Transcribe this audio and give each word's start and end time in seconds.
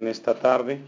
en 0.00 0.06
esta 0.06 0.34
tarde. 0.34 0.78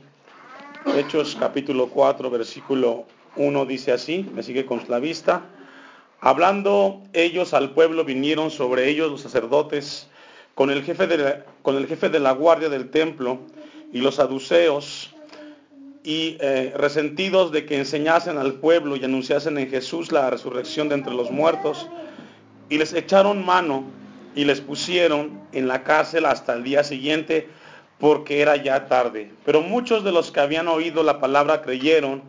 Hechos 0.96 1.36
capítulo 1.38 1.88
4, 1.88 2.30
versículo 2.30 3.06
1 3.34 3.66
dice 3.66 3.90
así, 3.90 4.24
me 4.32 4.44
sigue 4.44 4.64
con 4.64 4.82
la 4.88 5.00
vista. 5.00 5.42
Hablando 6.20 7.02
ellos 7.12 7.52
al 7.52 7.72
pueblo, 7.72 8.04
vinieron 8.04 8.52
sobre 8.52 8.88
ellos 8.88 9.10
los 9.10 9.20
sacerdotes 9.22 10.08
con 10.54 10.70
el 10.70 10.84
jefe 10.84 11.08
de 11.08 11.18
la, 11.18 11.44
con 11.62 11.76
el 11.76 11.88
jefe 11.88 12.08
de 12.08 12.20
la 12.20 12.30
guardia 12.32 12.68
del 12.68 12.90
templo 12.90 13.40
y 13.92 14.00
los 14.00 14.16
saduceos, 14.16 15.12
y 16.04 16.36
eh, 16.40 16.72
resentidos 16.76 17.50
de 17.50 17.66
que 17.66 17.78
enseñasen 17.78 18.38
al 18.38 18.54
pueblo 18.54 18.94
y 18.96 19.04
anunciasen 19.04 19.58
en 19.58 19.68
Jesús 19.68 20.12
la 20.12 20.30
resurrección 20.30 20.88
de 20.88 20.94
entre 20.94 21.14
los 21.14 21.32
muertos, 21.32 21.88
y 22.68 22.78
les 22.78 22.92
echaron 22.92 23.44
mano 23.44 23.82
y 24.36 24.44
les 24.44 24.60
pusieron 24.60 25.40
en 25.52 25.66
la 25.66 25.82
cárcel 25.82 26.26
hasta 26.26 26.52
el 26.54 26.62
día 26.62 26.84
siguiente, 26.84 27.48
porque 28.00 28.40
era 28.40 28.56
ya 28.56 28.88
tarde. 28.88 29.30
Pero 29.44 29.60
muchos 29.60 30.02
de 30.02 30.10
los 30.10 30.32
que 30.32 30.40
habían 30.40 30.66
oído 30.66 31.02
la 31.02 31.20
palabra 31.20 31.62
creyeron, 31.62 32.22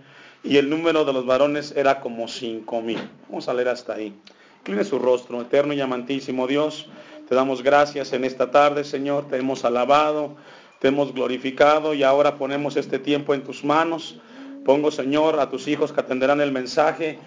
y 0.44 0.58
el 0.58 0.70
número 0.70 1.06
de 1.06 1.14
los 1.14 1.26
varones 1.26 1.74
era 1.76 2.00
como 2.00 2.28
cinco 2.28 2.82
mil. 2.82 3.00
Vamos 3.30 3.48
a 3.48 3.54
leer 3.54 3.70
hasta 3.70 3.94
ahí. 3.94 4.14
Incline 4.60 4.84
su 4.84 5.00
rostro, 5.00 5.42
eterno 5.42 5.74
y 5.74 5.82
amantísimo 5.82 6.48
Dios. 6.48 6.88
Te 7.30 7.36
damos 7.36 7.64
gracias 7.64 8.12
en 8.14 8.26
esta 8.26 8.52
tarde, 8.52 8.84
Señor. 8.84 9.28
Te 9.28 9.38
hemos 9.38 9.66
alabado, 9.66 10.36
te 10.80 10.90
hemos 10.90 11.14
glorificado 11.14 11.94
y 11.94 12.04
ahora 12.04 12.38
ponemos 12.38 12.76
este 12.76 13.00
tiempo 13.00 13.34
en 13.34 13.44
tus 13.44 13.64
manos. 13.64 14.20
Pongo, 14.66 14.92
Señor, 14.92 15.40
a 15.40 15.50
tus 15.50 15.68
hijos 15.68 15.92
que 15.92 16.02
atenderán 16.02 16.42
el 16.42 16.52
mensaje. 16.52 17.20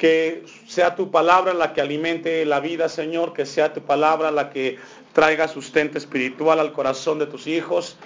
Que 0.00 0.44
sea 0.66 0.96
tu 0.96 1.10
palabra 1.10 1.52
la 1.52 1.74
que 1.74 1.82
alimente 1.82 2.46
la 2.46 2.60
vida, 2.60 2.88
Señor. 2.88 3.34
Que 3.34 3.44
sea 3.44 3.74
tu 3.74 3.82
palabra 3.82 4.30
la 4.30 4.48
que 4.48 4.78
traiga 5.12 5.46
sustento 5.46 5.98
espiritual 5.98 6.58
al 6.58 6.72
corazón 6.72 7.18
de 7.18 7.26
tus 7.26 7.46
hijos. 7.46 7.98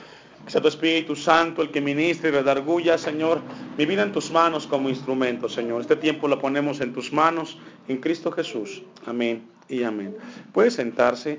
Que 0.45 0.51
sea 0.51 0.61
tu 0.61 0.67
Espíritu 0.67 1.15
Santo 1.15 1.63
el 1.63 1.71
que 1.71 1.81
ministre 1.81 2.31
y 2.31 2.33
redarguya, 2.33 2.99
Señor, 2.99 3.41
mi 3.79 3.87
vida 3.87 4.03
en 4.03 4.11
tus 4.11 4.33
manos 4.33 4.67
como 4.67 4.89
instrumento, 4.89 5.49
Señor. 5.49 5.83
Este 5.83 5.95
tiempo 5.95 6.27
lo 6.27 6.41
ponemos 6.41 6.81
en 6.81 6.93
tus 6.93 7.13
manos, 7.13 7.59
en 7.87 7.99
Cristo 7.99 8.33
Jesús. 8.33 8.83
Amén 9.07 9.47
y 9.69 9.85
amén. 9.85 10.17
Puede 10.53 10.73
sentarse. 10.73 11.39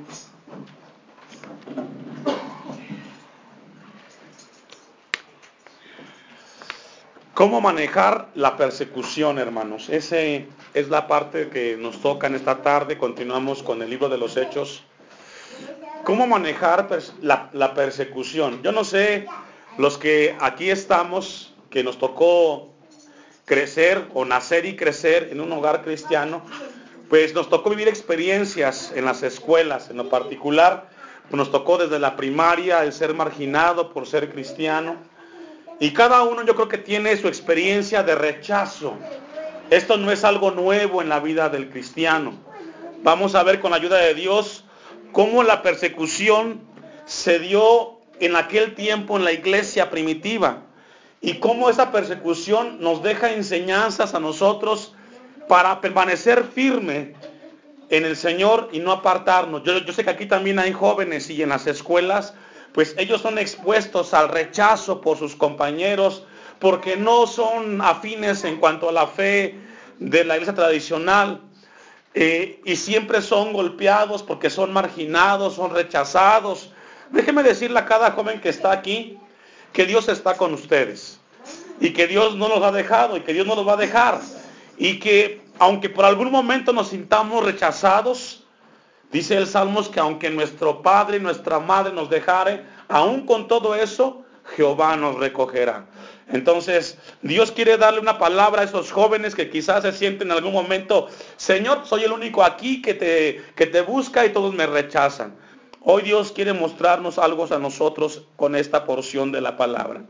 ¿Cómo 7.36 7.60
manejar 7.60 8.30
la 8.34 8.56
persecución, 8.56 9.40
hermanos? 9.40 9.90
Esa 9.90 10.22
es 10.22 10.88
la 10.88 11.06
parte 11.06 11.50
que 11.50 11.76
nos 11.76 12.02
toca 12.02 12.28
en 12.28 12.36
esta 12.36 12.62
tarde. 12.62 12.98
Continuamos 12.98 13.62
con 13.62 13.82
el 13.82 13.90
libro 13.90 14.08
de 14.08 14.18
los 14.18 14.38
Hechos. 14.38 14.84
¿Cómo 16.06 16.28
manejar 16.28 16.88
la, 17.22 17.74
persecución? 17.74 18.64
Yo 18.64 18.72
no 18.72 18.86
sé, 18.86 19.28
los 19.78 19.98
que 19.98 20.38
aquí 20.40 20.70
estamos, 20.70 21.54
que 21.70 21.84
nos 21.84 22.00
tocó 22.00 22.70
crecer 23.44 24.08
o 24.14 24.24
nacer 24.24 24.66
y 24.66 24.78
crecer 24.78 25.28
en 25.30 25.42
un 25.42 25.52
hogar 25.52 25.84
cristiano, 25.84 26.42
pues 27.10 27.34
nos 27.34 27.50
tocó 27.50 27.70
vivir 27.70 27.90
experiencias 27.90 28.94
en 28.96 29.04
las 29.04 29.24
escuelas, 29.24 29.90
en 29.90 29.98
lo 29.98 30.08
particular, 30.08 30.88
nos 31.32 31.52
tocó 31.52 31.78
desde 31.78 32.00
la 32.00 32.16
primaria 32.16 32.82
el 32.84 32.94
ser 32.94 33.14
marginado 33.14 33.92
por 33.92 34.08
ser 34.08 34.32
cristiano. 34.32 34.96
Y 35.80 35.92
cada 35.92 36.24
uno 36.24 36.44
yo 36.44 36.56
creo 36.56 36.68
que 36.68 36.78
tiene 36.78 37.16
su 37.18 37.28
experiencia 37.28 38.04
de 38.04 38.16
rechazo. 38.16 38.96
Esto 39.70 39.98
no 39.98 40.12
es 40.12 40.24
algo 40.24 40.52
nuevo 40.52 41.02
en 41.02 41.10
la 41.10 41.20
vida 41.20 41.50
del 41.50 41.70
cristiano. 41.70 42.34
Vamos 43.04 43.36
a 43.36 43.44
ver 43.44 43.60
con 43.60 43.72
la 43.72 43.78
ayuda 43.78 43.98
de 43.98 44.14
Dios 44.14 44.64
cómo 45.12 45.44
la 45.44 45.62
persecución 45.62 46.62
se 47.06 47.40
dio 47.40 48.00
en 48.20 48.36
aquel 48.36 48.76
tiempo 48.76 49.18
en 49.18 49.26
la 49.26 49.32
iglesia 49.32 49.90
primitiva 49.90 50.64
y 51.22 51.40
cómo 51.40 51.70
esa 51.70 51.92
persecución 51.92 52.80
nos 52.80 53.04
deja 53.04 53.34
enseñanzas 53.34 54.14
a 54.14 54.20
nosotros 54.20 54.94
para 55.48 55.82
permanecer 55.82 56.44
firme 56.44 57.14
en 57.90 58.06
el 58.06 58.16
Señor 58.16 58.70
y 58.72 58.80
no 58.80 58.92
apartarnos. 58.92 59.64
Yo, 59.64 59.94
sé 59.94 60.04
que 60.04 60.10
aquí 60.10 60.26
también 60.26 60.60
hay 60.60 60.74
jóvenes 60.74 61.30
y 61.30 61.42
en 61.42 61.50
las 61.50 61.68
escuelas, 61.68 62.34
pues 62.76 62.94
ellos 62.98 63.22
son 63.22 63.38
expuestos 63.38 64.14
al 64.14 64.28
rechazo 64.28 65.00
por 65.00 65.18
sus 65.18 65.34
compañeros 65.34 66.24
porque 66.60 66.98
no 66.98 67.26
son 67.26 67.82
afines 67.82 68.44
en 68.44 68.58
cuanto 68.58 68.90
a 68.90 68.92
la 68.92 69.08
fe 69.08 69.56
de 69.98 70.26
la 70.26 70.36
iglesia 70.36 70.56
tradicional. 70.56 71.40
Eh, 72.14 72.60
y 72.66 72.76
siempre 72.76 73.22
son 73.22 73.54
golpeados 73.54 74.24
porque 74.24 74.50
son 74.50 74.74
marginados, 74.74 75.56
son 75.56 75.74
rechazados. 75.74 76.70
Déjeme 77.12 77.44
decirle 77.44 77.80
a 77.80 77.86
cada 77.86 78.12
joven 78.12 78.42
que 78.42 78.50
está 78.50 78.74
aquí 78.74 79.18
que 79.72 79.86
Dios 79.86 80.10
está 80.10 80.36
con 80.36 80.54
ustedes 80.54 81.22
y 81.80 81.92
que 81.92 82.08
Dios 82.08 82.36
no 82.36 82.50
los 82.50 82.62
ha 82.62 82.74
dejado 82.74 83.16
y 83.16 83.22
que 83.22 83.32
Dios 83.32 83.48
no 83.48 83.56
los 83.56 83.66
va 83.66 83.74
a 83.74 83.78
dejar 83.78 84.20
y 84.78 85.00
que 85.00 85.42
aunque 85.60 85.90
por 85.90 86.04
algún 86.04 86.30
momento 86.30 86.74
nos 86.74 86.90
sintamos 86.90 87.46
rechazados, 87.46 88.45
dice 89.16 89.38
el 89.38 89.48
Salmos 89.48 89.88
que 89.88 90.02
aunque 90.02 90.30
nuestro 90.30 90.82
padre 90.82 91.18
y 91.18 91.20
nuestra 91.22 91.60
madre 91.62 91.94
nos 91.94 92.10
dejare, 92.10 92.66
aún 92.90 93.26
con 93.26 93.48
todo 93.48 93.74
eso, 93.74 94.26
Jehová 94.58 94.98
nos 94.98 95.16
recogerá. 95.16 95.86
Entonces, 96.28 96.98
Dios 97.22 97.54
quiere 97.54 97.78
darle 97.78 98.02
una 98.02 98.18
palabra 98.18 98.62
a 98.62 98.66
esos 98.66 98.92
jóvenes 98.92 99.34
que 99.34 99.50
quizás 99.50 99.84
se 99.84 99.94
sienten 99.94 100.28
en 100.28 100.38
algún 100.38 100.52
momento, 100.52 101.08
Señor, 101.38 101.84
soy 101.86 102.04
el 102.04 102.12
único 102.12 102.44
aquí 102.44 102.82
que 102.82 102.94
te, 102.94 103.42
que 103.56 103.68
te 103.68 103.82
busca 103.82 104.26
y 104.26 104.34
todos 104.34 104.54
me 104.54 104.68
rechazan. 104.68 105.34
Hoy 105.80 106.02
Dios 106.02 106.34
quiere 106.34 106.52
mostrarnos 106.52 107.18
algo 107.18 107.48
a 107.50 107.58
nosotros 107.58 108.24
con 108.36 108.54
esta 108.54 108.84
porción 108.84 109.32
de 109.32 109.40
la 109.40 109.56
palabra. 109.56 110.02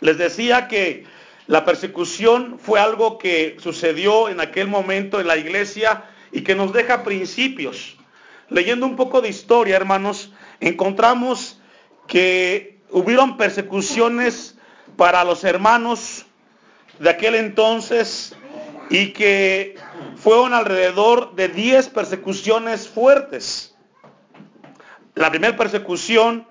Les 0.00 0.18
decía 0.18 0.66
que 0.66 1.04
la 1.46 1.64
persecución 1.64 2.58
fue 2.58 2.80
algo 2.80 3.16
que 3.16 3.58
sucedió 3.60 4.28
en 4.28 4.40
aquel 4.40 4.66
momento 4.66 5.20
en 5.20 5.28
la 5.28 5.36
iglesia 5.36 6.02
y 6.32 6.42
que 6.42 6.54
nos 6.54 6.72
deja 6.72 7.04
principios. 7.04 7.96
Leyendo 8.48 8.86
un 8.86 8.96
poco 8.96 9.20
de 9.20 9.28
historia, 9.28 9.76
hermanos, 9.76 10.32
encontramos 10.60 11.60
que 12.06 12.80
hubieron 12.90 13.36
persecuciones 13.36 14.56
para 14.96 15.24
los 15.24 15.44
hermanos 15.44 16.26
de 16.98 17.10
aquel 17.10 17.34
entonces 17.34 18.34
y 18.88 19.12
que 19.12 19.76
fueron 20.16 20.54
alrededor 20.54 21.34
de 21.34 21.48
10 21.48 21.88
persecuciones 21.88 22.88
fuertes. 22.88 23.74
La 25.14 25.30
primera 25.30 25.56
persecución 25.56 26.46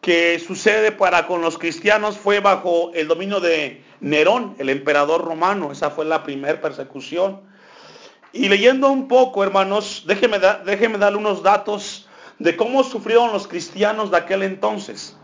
que 0.00 0.38
sucede 0.38 0.92
para 0.92 1.26
con 1.26 1.40
los 1.40 1.58
cristianos 1.58 2.18
fue 2.18 2.40
bajo 2.40 2.92
el 2.94 3.08
dominio 3.08 3.40
de 3.40 3.82
Nerón, 4.00 4.54
el 4.58 4.68
emperador 4.68 5.24
romano. 5.24 5.72
Esa 5.72 5.90
fue 5.90 6.04
la 6.04 6.22
primera 6.22 6.60
persecución. 6.60 7.40
Y 8.34 8.48
leyendo 8.48 8.90
un 8.90 9.06
poco, 9.06 9.44
hermanos, 9.44 10.02
déjenme, 10.08 10.40
déjenme 10.66 10.98
darle 10.98 11.18
unos 11.18 11.44
datos 11.44 12.08
de 12.40 12.56
cómo 12.56 12.82
sufrieron 12.82 13.32
los 13.32 13.46
cristianos 13.46 14.10
de 14.10 14.16
aquel 14.16 14.42
entonces. 14.42 15.16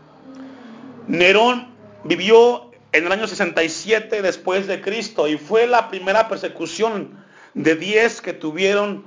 Nerón 1.07 1.75
vivió 2.05 2.71
en 2.93 3.05
el 3.05 3.11
año 3.11 3.27
67 3.27 4.21
después 4.21 4.65
de 4.65 4.79
Cristo 4.79 5.27
y 5.27 5.37
fue 5.37 5.67
la 5.67 5.89
primera 5.89 6.29
persecución 6.29 7.21
de 7.53 7.75
10 7.75 8.21
que 8.21 8.31
tuvieron 8.31 9.03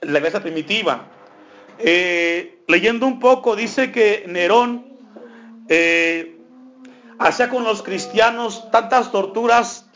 la 0.00 0.18
iglesia 0.18 0.42
primitiva. 0.42 1.06
Eh, 1.78 2.64
leyendo 2.66 3.06
un 3.06 3.20
poco, 3.20 3.54
dice 3.54 3.92
que 3.92 4.24
Nerón 4.26 4.86
eh, 5.68 6.36
hacía 7.20 7.48
con 7.48 7.62
los 7.62 7.84
cristianos 7.84 8.68
tantas 8.72 9.12
torturas 9.12 9.88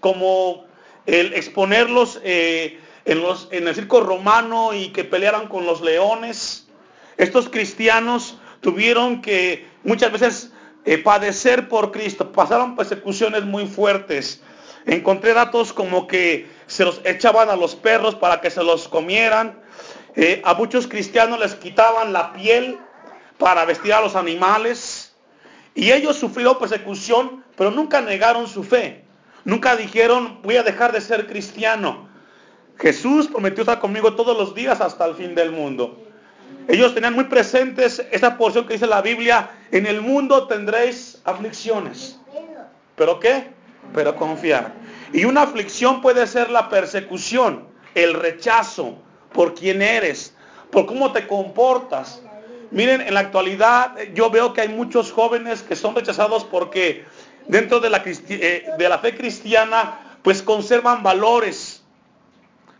como 0.00 0.68
el 1.06 1.34
exponerlos 1.34 2.20
eh, 2.24 2.78
en, 3.04 3.22
los, 3.22 3.48
en 3.50 3.68
el 3.68 3.74
circo 3.74 4.00
romano 4.00 4.74
y 4.74 4.88
que 4.88 5.04
pelearan 5.04 5.48
con 5.48 5.66
los 5.66 5.80
leones. 5.80 6.68
Estos 7.16 7.48
cristianos 7.48 8.38
tuvieron 8.60 9.22
que 9.22 9.66
muchas 9.84 10.12
veces 10.12 10.52
eh, 10.84 10.98
padecer 10.98 11.68
por 11.68 11.92
Cristo. 11.92 12.32
Pasaron 12.32 12.76
persecuciones 12.76 13.44
muy 13.44 13.66
fuertes. 13.66 14.42
Encontré 14.86 15.34
datos 15.34 15.72
como 15.72 16.06
que 16.06 16.48
se 16.66 16.84
los 16.84 17.00
echaban 17.04 17.50
a 17.50 17.56
los 17.56 17.74
perros 17.74 18.14
para 18.14 18.40
que 18.40 18.50
se 18.50 18.62
los 18.62 18.88
comieran. 18.88 19.60
Eh, 20.16 20.40
a 20.44 20.54
muchos 20.54 20.86
cristianos 20.86 21.38
les 21.38 21.54
quitaban 21.54 22.12
la 22.12 22.32
piel 22.32 22.78
para 23.38 23.64
vestir 23.64 23.92
a 23.92 24.00
los 24.00 24.16
animales. 24.16 25.14
Y 25.74 25.92
ellos 25.92 26.16
sufrieron 26.16 26.58
persecución, 26.58 27.44
pero 27.56 27.70
nunca 27.70 28.00
negaron 28.00 28.48
su 28.48 28.64
fe. 28.64 29.04
Nunca 29.44 29.76
dijeron, 29.76 30.40
voy 30.42 30.56
a 30.56 30.62
dejar 30.62 30.92
de 30.92 31.00
ser 31.00 31.26
cristiano. 31.26 32.08
Jesús 32.78 33.28
prometió 33.28 33.62
estar 33.62 33.80
conmigo 33.80 34.14
todos 34.14 34.36
los 34.36 34.54
días 34.54 34.80
hasta 34.80 35.04
el 35.06 35.14
fin 35.14 35.34
del 35.34 35.52
mundo. 35.52 35.98
Ellos 36.68 36.94
tenían 36.94 37.14
muy 37.14 37.24
presentes 37.24 38.04
esa 38.10 38.36
porción 38.36 38.66
que 38.66 38.74
dice 38.74 38.86
la 38.86 39.02
Biblia, 39.02 39.50
en 39.70 39.86
el 39.86 40.00
mundo 40.00 40.46
tendréis 40.46 41.20
aflicciones. 41.24 42.18
¿Pero 42.96 43.18
qué? 43.18 43.48
Pero 43.94 44.14
confiar. 44.16 44.72
Y 45.12 45.24
una 45.24 45.42
aflicción 45.42 46.00
puede 46.00 46.26
ser 46.26 46.50
la 46.50 46.68
persecución, 46.68 47.66
el 47.94 48.14
rechazo 48.14 48.96
por 49.32 49.54
quién 49.54 49.82
eres, 49.82 50.34
por 50.70 50.86
cómo 50.86 51.12
te 51.12 51.26
comportas. 51.26 52.22
Miren, 52.70 53.00
en 53.00 53.14
la 53.14 53.20
actualidad 53.20 53.98
eh, 53.98 54.12
yo 54.14 54.30
veo 54.30 54.52
que 54.52 54.60
hay 54.60 54.68
muchos 54.68 55.10
jóvenes 55.10 55.62
que 55.62 55.74
son 55.74 55.94
rechazados 55.94 56.44
porque 56.44 57.04
dentro 57.50 57.80
de 57.80 57.90
la, 57.90 58.02
eh, 58.06 58.64
de 58.78 58.88
la 58.88 58.98
fe 58.98 59.16
cristiana 59.16 60.18
pues 60.22 60.42
conservan 60.42 61.02
valores, 61.02 61.82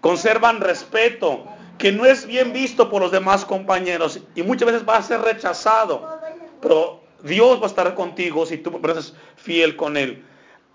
conservan 0.00 0.60
respeto, 0.60 1.44
que 1.78 1.90
no 1.90 2.04
es 2.04 2.26
bien 2.26 2.52
visto 2.52 2.88
por 2.88 3.02
los 3.02 3.10
demás 3.10 3.44
compañeros 3.44 4.20
y 4.34 4.42
muchas 4.42 4.66
veces 4.66 4.88
va 4.88 4.96
a 4.96 5.02
ser 5.02 5.22
rechazado. 5.22 6.20
Pero 6.60 7.02
Dios 7.22 7.58
va 7.58 7.64
a 7.64 7.68
estar 7.68 7.94
contigo 7.94 8.46
si 8.46 8.58
tú 8.58 8.78
eres 8.84 9.14
fiel 9.36 9.76
con 9.76 9.96
Él. 9.96 10.24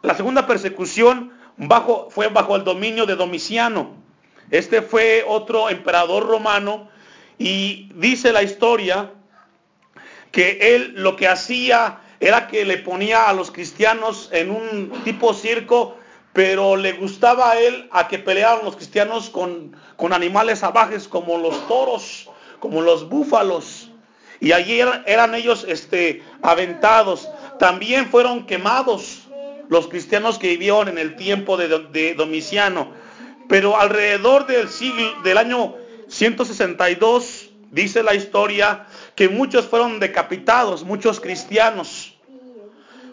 La 0.02 0.16
segunda 0.16 0.46
persecución 0.46 1.32
bajo, 1.58 2.10
fue 2.10 2.28
bajo 2.28 2.56
el 2.56 2.64
dominio 2.64 3.06
de 3.06 3.16
Domiciano. 3.16 3.96
Este 4.52 4.82
fue 4.82 5.24
otro 5.28 5.70
emperador 5.70 6.26
romano 6.26 6.90
y 7.38 7.92
dice 7.96 8.32
la 8.32 8.44
historia 8.44 9.12
que 10.32 10.76
él 10.76 10.94
lo 10.98 11.16
que 11.16 11.28
hacía 11.28 12.02
era 12.26 12.48
que 12.48 12.66
le 12.66 12.80
ponía 12.80 13.30
a 13.30 13.34
los 13.34 13.52
cristianos 13.52 14.30
en 14.32 14.50
un 14.50 14.90
tipo 15.04 15.32
circo, 15.36 15.96
pero 16.34 16.76
le 16.76 16.94
gustaba 16.94 17.52
a 17.52 17.60
él 17.60 17.88
a 17.92 18.08
que 18.08 18.18
pelearan 18.18 18.66
los 18.66 18.76
cristianos 18.76 19.30
con, 19.30 19.76
con 19.96 20.12
animales 20.12 20.60
salvajes 20.60 21.08
como 21.08 21.38
los 21.38 21.68
toros, 21.68 22.28
como 22.60 22.82
los 22.82 23.08
búfalos. 23.08 23.92
Y 24.40 24.54
allí 24.54 24.80
eran, 24.80 25.36
ellos 25.36 25.68
este, 25.70 26.24
aventados. 26.42 27.30
También 27.60 28.08
fueron 28.08 28.48
quemados 28.48 29.28
los 29.70 29.88
cristianos 29.88 30.40
que 30.40 30.48
vivieron 30.50 30.88
en 30.88 30.98
el 30.98 31.16
tiempo 31.18 31.58
de, 31.58 31.68
de 31.92 32.16
Domiciano. 32.16 32.92
Pero 33.48 33.80
alrededor 33.80 34.48
del 34.48 34.70
siglo, 34.70 35.22
del 35.22 35.38
año 35.38 35.76
162, 36.08 37.52
dice 37.70 38.02
la 38.02 38.16
historia, 38.16 38.88
que 39.16 39.30
muchos 39.30 39.68
fueron 39.68 40.00
decapitados, 40.00 40.84
muchos 40.84 41.20
cristianos. 41.20 42.15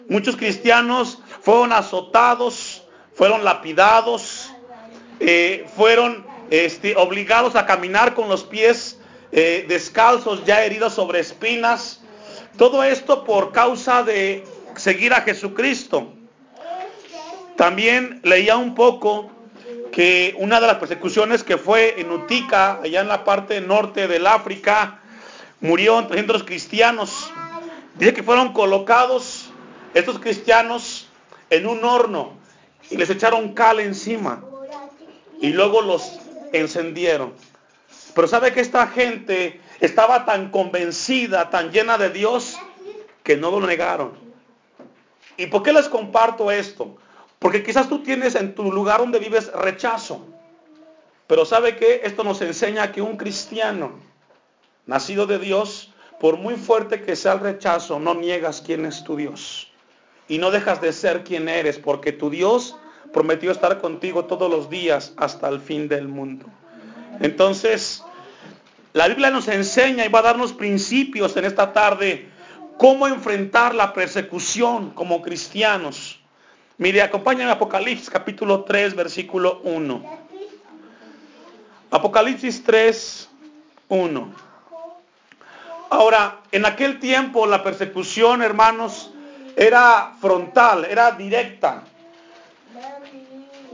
Muchos 0.09 0.35
cristianos 0.35 1.19
fueron 1.41 1.71
azotados, 1.71 2.83
fueron 3.13 3.43
lapidados, 3.43 4.51
eh, 5.19 5.65
fueron 5.75 6.25
este, 6.49 6.95
obligados 6.95 7.55
a 7.55 7.65
caminar 7.65 8.13
con 8.13 8.27
los 8.27 8.43
pies 8.43 8.99
eh, 9.31 9.65
descalzos, 9.67 10.45
ya 10.45 10.63
heridos 10.63 10.93
sobre 10.93 11.19
espinas. 11.19 12.01
Todo 12.57 12.83
esto 12.83 13.23
por 13.23 13.51
causa 13.51 14.03
de 14.03 14.43
seguir 14.75 15.13
a 15.13 15.21
Jesucristo. 15.21 16.13
También 17.55 18.19
leía 18.23 18.57
un 18.57 18.75
poco 18.75 19.31
que 19.91 20.35
una 20.37 20.59
de 20.59 20.67
las 20.67 20.77
persecuciones 20.77 21.43
que 21.43 21.57
fue 21.57 22.01
en 22.01 22.11
Utica, 22.11 22.79
allá 22.83 23.01
en 23.01 23.07
la 23.07 23.23
parte 23.23 23.61
norte 23.61 24.07
del 24.07 24.27
África, 24.27 24.99
murió 25.61 26.05
300 26.05 26.43
cristianos. 26.43 27.31
Dice 27.95 28.13
que 28.13 28.23
fueron 28.23 28.53
colocados 28.53 29.42
estos 29.93 30.19
cristianos 30.19 31.07
en 31.49 31.67
un 31.67 31.83
horno 31.83 32.33
y 32.89 32.97
les 32.97 33.09
echaron 33.09 33.53
cal 33.53 33.79
encima 33.79 34.43
y 35.39 35.49
luego 35.49 35.81
los 35.81 36.19
encendieron. 36.51 37.33
Pero 38.15 38.27
sabe 38.27 38.53
que 38.53 38.61
esta 38.61 38.87
gente 38.87 39.59
estaba 39.79 40.25
tan 40.25 40.51
convencida, 40.51 41.49
tan 41.49 41.71
llena 41.71 41.97
de 41.97 42.09
Dios, 42.09 42.57
que 43.23 43.37
no 43.37 43.51
lo 43.51 43.65
negaron. 43.65 44.13
¿Y 45.37 45.47
por 45.47 45.63
qué 45.63 45.73
les 45.73 45.89
comparto 45.89 46.51
esto? 46.51 46.95
Porque 47.39 47.63
quizás 47.63 47.89
tú 47.89 48.03
tienes 48.03 48.35
en 48.35 48.55
tu 48.55 48.71
lugar 48.71 48.99
donde 48.99 49.19
vives 49.19 49.51
rechazo. 49.51 50.25
Pero 51.27 51.45
¿sabe 51.45 51.75
qué? 51.75 52.01
Esto 52.03 52.23
nos 52.23 52.41
enseña 52.41 52.91
que 52.91 53.01
un 53.01 53.17
cristiano 53.17 53.93
nacido 54.85 55.25
de 55.25 55.39
Dios, 55.39 55.91
por 56.19 56.37
muy 56.37 56.55
fuerte 56.55 57.01
que 57.01 57.15
sea 57.15 57.33
el 57.33 57.39
rechazo, 57.39 57.99
no 57.99 58.13
niegas 58.13 58.61
quién 58.61 58.85
es 58.85 59.03
tu 59.03 59.15
Dios. 59.15 59.72
Y 60.33 60.39
no 60.39 60.49
dejas 60.49 60.81
de 60.81 60.93
ser 60.93 61.23
quien 61.23 61.47
eres, 61.47 61.77
porque 61.77 62.11
tu 62.11 62.31
Dios 62.31 62.75
prometió 63.13 63.51
estar 63.51 63.79
contigo 63.79 64.25
todos 64.25 64.49
los 64.49 64.67
días 64.67 65.13
hasta 65.15 65.47
el 65.47 65.59
fin 65.59 65.87
del 65.87 66.07
mundo. 66.07 66.47
Entonces, 67.19 68.03
la 68.93 69.07
Biblia 69.07 69.29
nos 69.29 69.47
enseña 69.47 70.03
y 70.03 70.09
va 70.09 70.19
a 70.19 70.23
darnos 70.23 70.51
principios 70.51 71.37
en 71.37 71.45
esta 71.45 71.71
tarde 71.71 72.29
cómo 72.79 73.07
enfrentar 73.07 73.75
la 73.75 73.93
persecución 73.93 74.89
como 74.89 75.21
cristianos. 75.21 76.19
Mire, 76.79 77.03
acompáñame 77.03 77.51
a 77.51 77.53
Apocalipsis 77.53 78.09
capítulo 78.09 78.63
3, 78.63 78.95
versículo 78.95 79.61
1. 79.63 80.03
Apocalipsis 81.91 82.63
3, 82.63 83.29
1. 83.87 84.33
Ahora, 85.91 86.39
en 86.51 86.65
aquel 86.65 86.99
tiempo 86.99 87.45
la 87.45 87.61
persecución, 87.61 88.41
hermanos, 88.41 89.12
era 89.55 90.13
frontal, 90.19 90.85
era 90.85 91.11
directa. 91.11 91.83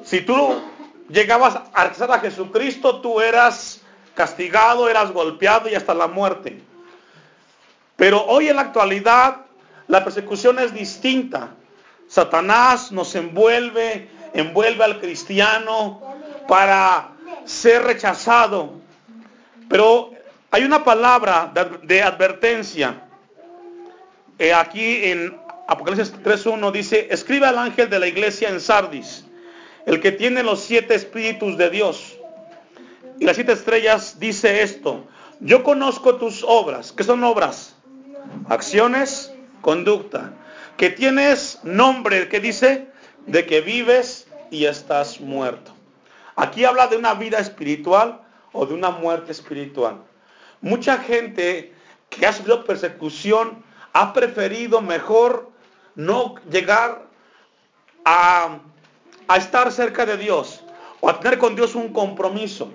Si 0.03 0.21
tú 0.21 0.61
llegabas 1.09 1.59
a 1.73 1.83
rechazar 1.83 2.11
a 2.11 2.19
Jesucristo, 2.19 3.01
tú 3.01 3.21
eras 3.21 3.81
castigado, 4.15 4.89
eras 4.89 5.11
golpeado 5.11 5.69
y 5.69 5.75
hasta 5.75 5.93
la 5.93 6.07
muerte. 6.07 6.61
Pero 7.95 8.25
hoy 8.25 8.47
en 8.49 8.55
la 8.55 8.63
actualidad 8.63 9.45
la 9.87 10.03
persecución 10.03 10.59
es 10.59 10.73
distinta. 10.73 11.49
Satanás 12.07 12.91
nos 12.91 13.13
envuelve, 13.15 14.09
envuelve 14.33 14.83
al 14.83 14.99
cristiano 14.99 16.01
para 16.47 17.09
ser 17.45 17.83
rechazado. 17.83 18.73
Pero 19.67 20.11
hay 20.51 20.63
una 20.63 20.83
palabra 20.83 21.51
de, 21.83 22.01
advertencia. 22.01 23.03
Eh, 24.37 24.53
aquí 24.53 25.05
en 25.05 25.37
Apocalipsis 25.69 26.11
3.1 26.23 26.71
dice, 26.71 27.07
escribe 27.11 27.45
al 27.45 27.59
ángel 27.59 27.91
de 27.91 27.99
la 27.99 28.07
iglesia 28.07 28.49
en 28.49 28.59
Sardis, 28.59 29.23
el 29.85 30.01
que 30.01 30.11
tiene 30.11 30.41
los 30.41 30.61
siete 30.61 30.95
espíritus 30.95 31.57
de 31.57 31.69
Dios. 31.69 32.17
Y 33.19 33.25
las 33.25 33.35
siete 33.35 33.51
estrellas 33.51 34.19
dice 34.19 34.63
esto, 34.63 35.05
yo 35.39 35.61
conozco 35.61 36.15
tus 36.15 36.43
obras. 36.43 36.91
¿Qué 36.91 37.03
son 37.03 37.23
obras? 37.23 37.75
Acciones, 38.47 39.31
conducta 39.61 40.33
que 40.75 40.89
tienes 40.89 41.59
nombre, 41.63 42.29
que 42.29 42.39
dice? 42.39 42.87
De 43.27 43.45
que 43.45 43.61
vives 43.61 44.27
y 44.49 44.65
estás 44.65 45.19
muerto. 45.19 45.71
Aquí 46.35 46.65
habla 46.65 46.87
de 46.87 46.97
una 46.97 47.13
vida 47.13 47.37
espiritual 47.37 48.21
o 48.53 48.65
de 48.65 48.73
una 48.73 48.89
muerte 48.89 49.33
espiritual. 49.33 49.97
Mucha 50.61 50.97
gente 50.97 51.73
que 52.09 52.25
ha 52.25 52.33
sufrido 52.33 52.63
persecución 52.63 53.61
ha 53.93 54.13
preferido 54.13 54.81
mejor 54.81 55.48
no 55.99 56.35
llegar 56.49 57.09
a, 58.05 58.59
estar 59.35 59.69
cerca 59.69 60.05
de 60.05 60.15
Dios 60.15 60.63
o 61.01 61.09
a 61.09 61.19
tener 61.19 61.37
con 61.37 61.57
Dios 61.57 61.75
un 61.75 61.91
compromiso. 61.91 62.71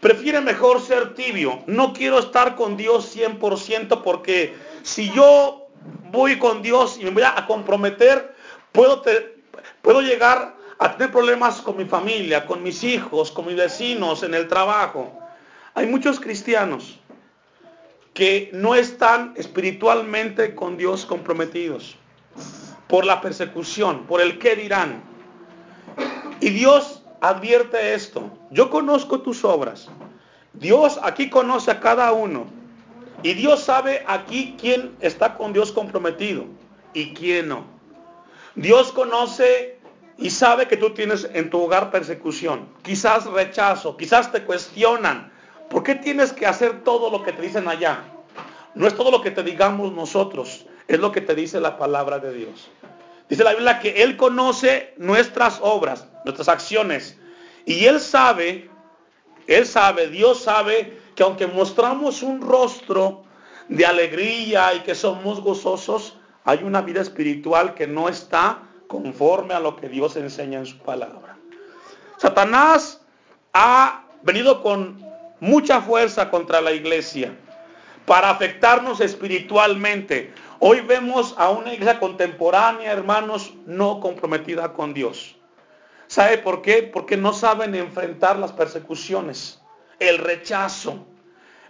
Prefiere 0.00 0.40
mejor 0.40 0.80
ser 0.80 1.14
tibio. 1.14 1.64
No 1.66 1.92
quiero 1.92 2.20
estar 2.20 2.54
con 2.54 2.76
Dios 2.76 3.14
100% 3.14 4.02
porque 4.02 4.54
si 4.84 5.10
yo 5.10 5.66
voy 6.12 6.38
con 6.38 6.62
Dios 6.62 6.96
y 6.98 7.04
me 7.04 7.10
voy 7.10 7.24
a 7.24 7.44
comprometer, 7.46 8.36
puedo 8.70 10.00
llegar 10.00 10.54
a 10.78 10.92
tener 10.92 11.10
problemas 11.10 11.60
con 11.60 11.76
mi 11.76 11.86
familia, 11.86 12.46
con 12.46 12.62
mis 12.62 12.84
hijos, 12.84 13.32
con 13.32 13.46
mis 13.46 13.56
vecinos, 13.56 14.22
en 14.22 14.32
el 14.32 14.46
trabajo. 14.46 15.12
Hay 15.74 15.86
muchos 15.86 16.20
cristianos 16.20 17.00
que 18.14 18.48
no 18.52 18.76
están 18.76 19.34
espiritualmente 19.36 20.54
con 20.54 20.76
Dios 20.76 21.04
comprometidos 21.04 21.96
por 22.90 23.06
la 23.06 23.20
persecución, 23.20 24.04
por 24.06 24.20
el 24.20 24.38
qué 24.38 24.56
dirán. 24.56 25.02
Y 26.40 26.50
Dios 26.50 27.02
advierte 27.20 27.94
esto. 27.94 28.30
Yo 28.50 28.68
conozco 28.68 29.20
tus 29.20 29.44
obras. 29.44 29.88
Dios 30.52 30.98
aquí 31.02 31.30
conoce 31.30 31.70
a 31.70 31.80
cada 31.80 32.12
uno. 32.12 32.46
Y 33.22 33.34
Dios 33.34 33.60
sabe 33.60 34.02
aquí 34.06 34.56
quién 34.58 34.96
está 35.00 35.34
con 35.34 35.52
Dios 35.52 35.70
comprometido 35.72 36.46
y 36.92 37.14
quién 37.14 37.48
no. 37.48 37.64
Dios 38.56 38.90
conoce 38.92 39.78
y 40.16 40.30
sabe 40.30 40.66
que 40.66 40.76
tú 40.76 40.90
tienes 40.90 41.28
en 41.32 41.48
tu 41.48 41.62
hogar 41.62 41.90
persecución, 41.90 42.68
quizás 42.82 43.26
rechazo, 43.26 43.96
quizás 43.96 44.32
te 44.32 44.42
cuestionan. 44.44 45.32
¿Por 45.68 45.82
qué 45.82 45.94
tienes 45.94 46.32
que 46.32 46.46
hacer 46.46 46.82
todo 46.82 47.10
lo 47.10 47.22
que 47.22 47.32
te 47.32 47.42
dicen 47.42 47.68
allá? 47.68 48.02
No 48.74 48.86
es 48.86 48.96
todo 48.96 49.10
lo 49.10 49.22
que 49.22 49.30
te 49.30 49.42
digamos 49.42 49.92
nosotros, 49.92 50.66
es 50.88 50.98
lo 50.98 51.12
que 51.12 51.20
te 51.20 51.34
dice 51.34 51.60
la 51.60 51.78
palabra 51.78 52.18
de 52.18 52.32
Dios. 52.34 52.68
Dice 53.30 53.44
la 53.44 53.52
Biblia 53.52 53.78
que 53.78 54.02
Él 54.02 54.16
conoce 54.16 54.92
nuestras 54.98 55.60
obras, 55.62 56.06
nuestras 56.24 56.48
acciones. 56.48 57.16
Y 57.64 57.86
Él 57.86 58.00
sabe, 58.00 58.68
Él 59.46 59.64
sabe, 59.64 60.08
Dios 60.08 60.42
sabe 60.42 61.00
que 61.14 61.22
aunque 61.22 61.46
mostramos 61.46 62.22
un 62.22 62.42
rostro 62.42 63.22
de 63.68 63.86
alegría 63.86 64.74
y 64.74 64.80
que 64.80 64.96
somos 64.96 65.40
gozosos, 65.40 66.16
hay 66.44 66.64
una 66.64 66.82
vida 66.82 67.00
espiritual 67.00 67.74
que 67.74 67.86
no 67.86 68.08
está 68.08 68.62
conforme 68.88 69.54
a 69.54 69.60
lo 69.60 69.76
que 69.76 69.88
Dios 69.88 70.16
enseña 70.16 70.58
en 70.58 70.66
su 70.66 70.78
palabra. 70.78 71.36
Satanás 72.16 73.00
ha 73.52 74.04
venido 74.22 74.60
con 74.60 75.02
mucha 75.38 75.80
fuerza 75.80 76.30
contra 76.30 76.60
la 76.60 76.72
iglesia, 76.72 77.32
para 78.06 78.30
afectarnos 78.30 79.00
espiritualmente. 79.00 80.34
Hoy 80.62 80.80
vemos 80.82 81.34
a 81.38 81.48
una 81.48 81.72
iglesia 81.72 81.98
contemporánea, 81.98 82.92
hermanos, 82.92 83.54
no 83.64 83.98
comprometida 83.98 84.74
con 84.74 84.92
Dios. 84.92 85.36
¿Sabe 86.06 86.36
por 86.36 86.60
qué? 86.60 86.82
Porque 86.82 87.16
no 87.16 87.32
saben 87.32 87.74
enfrentar 87.74 88.38
las 88.38 88.52
persecuciones, 88.52 89.62
el 90.00 90.18
rechazo. 90.18 91.06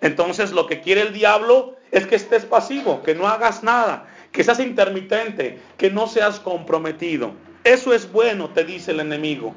Entonces 0.00 0.50
lo 0.50 0.66
que 0.66 0.80
quiere 0.80 1.02
el 1.02 1.12
diablo 1.12 1.76
es 1.92 2.04
que 2.08 2.16
estés 2.16 2.44
pasivo, 2.44 3.00
que 3.04 3.14
no 3.14 3.28
hagas 3.28 3.62
nada, 3.62 4.08
que 4.32 4.42
seas 4.42 4.58
intermitente, 4.58 5.60
que 5.76 5.88
no 5.88 6.08
seas 6.08 6.40
comprometido. 6.40 7.30
Eso 7.62 7.94
es 7.94 8.10
bueno, 8.10 8.50
te 8.50 8.64
dice 8.64 8.90
el 8.90 8.98
enemigo. 8.98 9.54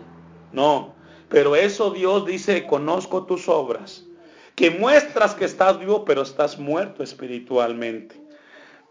No, 0.52 0.94
pero 1.30 1.56
eso 1.56 1.90
Dios 1.90 2.28
dice, 2.28 2.68
conozco 2.68 3.25
tus 3.25 3.50
obras, 3.50 4.04
que 4.54 4.70
muestras 4.70 5.34
que 5.34 5.46
estás 5.46 5.80
vivo, 5.80 6.06
pero 6.06 6.22
estás 6.22 6.60
muerto 6.60 7.02
espiritualmente. 7.02 8.23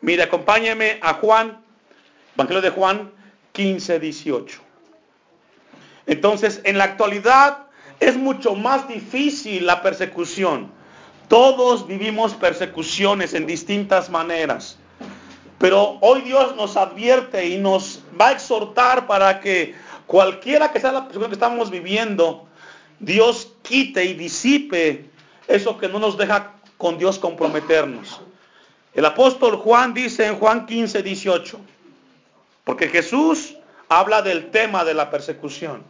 Mire, 0.02 0.24
acompáñeme 0.24 0.98
a 1.00 1.14
Juan, 1.14 1.58
Evangelio 2.34 2.60
de 2.60 2.70
Juan 2.70 3.12
15, 3.52 4.00
18. 4.00 4.60
Entonces, 6.06 6.60
en 6.64 6.76
la 6.76 6.84
actualidad 6.84 7.66
es 8.00 8.16
mucho 8.16 8.56
más 8.56 8.88
difícil 8.88 9.64
la 9.64 9.80
persecución. 9.80 10.72
Todos 11.28 11.86
vivimos 11.86 12.34
persecuciones 12.34 13.32
en 13.32 13.46
distintas 13.46 14.10
maneras. 14.10 14.76
Pero 15.58 15.98
hoy 16.00 16.22
Dios 16.22 16.56
nos 16.56 16.76
advierte 16.76 17.46
y 17.46 17.58
nos 17.58 18.02
va 18.20 18.28
a 18.28 18.32
exhortar 18.32 19.06
para 19.06 19.38
que 19.38 19.76
cualquiera 20.08 20.72
que 20.72 20.80
sea 20.80 20.90
la 20.90 21.02
persecución 21.02 21.30
que 21.30 21.36
estamos 21.36 21.70
viviendo, 21.70 22.48
Dios 22.98 23.52
quite 23.62 24.04
y 24.04 24.14
disipe 24.14 25.08
eso 25.46 25.78
que 25.78 25.88
no 25.88 26.00
nos 26.00 26.18
deja 26.18 26.54
con 26.76 26.98
Dios 26.98 27.20
comprometernos. 27.20 28.20
El 28.94 29.04
apóstol 29.06 29.56
Juan 29.56 29.94
dice 29.94 30.26
en 30.26 30.36
Juan 30.36 30.66
15, 30.66 31.02
18, 31.02 31.58
porque 32.64 32.88
Jesús 32.88 33.56
habla 33.88 34.20
del 34.22 34.50
tema 34.50 34.84
de 34.84 34.94
la 34.94 35.10
persecución. 35.10 35.82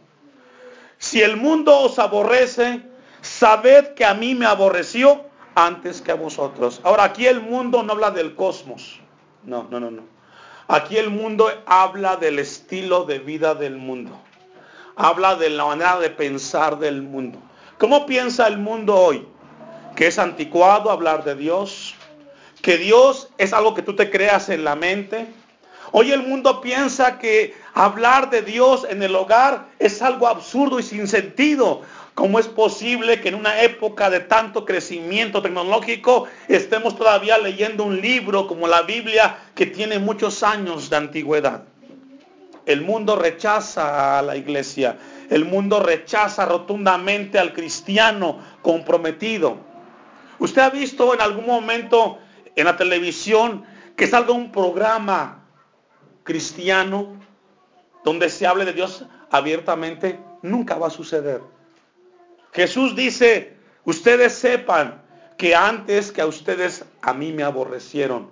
Si 0.97 1.21
el 1.21 1.35
mundo 1.35 1.77
os 1.79 1.99
aborrece, 1.99 2.81
sabed 3.21 3.93
que 3.93 4.05
a 4.05 4.13
mí 4.13 4.35
me 4.35 4.45
aborreció 4.45 5.25
antes 5.53 6.01
que 6.01 6.11
a 6.11 6.15
vosotros. 6.15 6.79
Ahora, 6.83 7.03
aquí 7.03 7.27
el 7.27 7.41
mundo 7.41 7.83
no 7.83 7.93
habla 7.93 8.11
del 8.11 8.35
cosmos. 8.35 8.99
No, 9.43 9.67
no, 9.69 9.79
no, 9.79 9.91
no. 9.91 10.03
Aquí 10.67 10.97
el 10.97 11.09
mundo 11.09 11.49
habla 11.65 12.15
del 12.15 12.39
estilo 12.39 13.03
de 13.03 13.19
vida 13.19 13.53
del 13.53 13.75
mundo. 13.75 14.11
Habla 14.95 15.35
de 15.35 15.49
la 15.49 15.65
manera 15.65 15.99
de 15.99 16.09
pensar 16.09 16.79
del 16.79 17.01
mundo. 17.01 17.39
¿Cómo 17.77 18.05
piensa 18.05 18.47
el 18.47 18.57
mundo 18.57 18.95
hoy? 18.95 19.27
Que 19.95 20.07
es 20.07 20.17
anticuado 20.17 20.89
hablar 20.89 21.23
de 21.23 21.35
Dios, 21.35 21.95
que 22.63 22.77
Dios 22.77 23.27
es 23.37 23.51
algo 23.51 23.75
que 23.75 23.81
tú 23.81 23.93
te 23.93 24.09
creas 24.09 24.47
en 24.47 24.63
la 24.63 24.75
mente. 24.75 25.27
Hoy 25.91 26.13
el 26.13 26.23
mundo 26.23 26.61
piensa 26.61 27.19
que 27.19 27.53
hablar 27.73 28.29
de 28.29 28.41
Dios 28.41 28.87
en 28.89 29.03
el 29.03 29.13
hogar 29.15 29.67
es 29.79 30.01
algo 30.01 30.29
absurdo 30.29 30.79
y 30.79 30.83
sin 30.83 31.09
sentido. 31.09 31.81
¿Cómo 32.15 32.39
es 32.39 32.47
posible 32.47 33.19
que 33.19 33.27
en 33.27 33.35
una 33.35 33.61
época 33.61 34.09
de 34.09 34.21
tanto 34.21 34.63
crecimiento 34.63 35.41
tecnológico 35.41 36.25
estemos 36.47 36.95
todavía 36.95 37.37
leyendo 37.37 37.83
un 37.83 37.99
libro 37.99 38.47
como 38.47 38.65
la 38.65 38.83
Biblia 38.83 39.39
que 39.55 39.65
tiene 39.65 39.99
muchos 39.99 40.41
años 40.41 40.89
de 40.89 40.95
antigüedad? 40.95 41.65
El 42.65 42.79
mundo 42.79 43.17
rechaza 43.17 44.19
a 44.19 44.21
la 44.21 44.37
iglesia. 44.37 44.97
El 45.29 45.43
mundo 45.43 45.81
rechaza 45.81 46.45
rotundamente 46.45 47.39
al 47.39 47.51
cristiano 47.51 48.39
comprometido. 48.61 49.57
¿Usted 50.39 50.61
ha 50.61 50.69
visto 50.69 51.13
en 51.13 51.19
algún 51.19 51.45
momento 51.45 52.19
en 52.55 52.65
la 52.65 52.77
televisión 52.77 53.65
que 53.95 54.07
salga 54.07 54.31
un 54.31 54.51
programa 54.51 55.43
cristiano 56.23 57.15
donde 58.03 58.29
se 58.29 58.45
hable 58.47 58.65
de 58.65 58.73
Dios 58.73 59.05
abiertamente, 59.31 60.19
nunca 60.41 60.75
va 60.75 60.87
a 60.87 60.91
suceder. 60.91 61.41
Jesús 62.51 62.95
dice, 62.95 63.55
ustedes 63.85 64.33
sepan 64.33 65.01
que 65.37 65.55
antes 65.55 66.11
que 66.11 66.21
a 66.21 66.27
ustedes 66.27 66.85
a 67.01 67.13
mí 67.13 67.31
me 67.31 67.43
aborrecieron. 67.43 68.29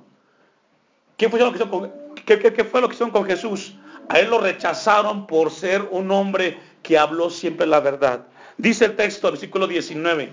¿Qué 1.17 1.29
fue 1.29 1.39
lo 1.39 1.51
que 1.51 1.57
hicieron 1.57 1.69
con, 1.69 2.69
fue 2.69 2.81
lo 2.81 2.89
que 2.89 2.97
con 2.97 3.25
Jesús? 3.25 3.75
A 4.09 4.19
él 4.19 4.29
lo 4.29 4.39
rechazaron 4.39 5.25
por 5.25 5.51
ser 5.51 5.87
un 5.91 6.11
hombre 6.11 6.59
que 6.83 6.97
habló 6.97 7.29
siempre 7.29 7.65
la 7.65 7.79
verdad. 7.79 8.27
Dice 8.57 8.85
el 8.85 8.95
texto, 8.95 9.31
versículo 9.31 9.67
19, 9.67 10.31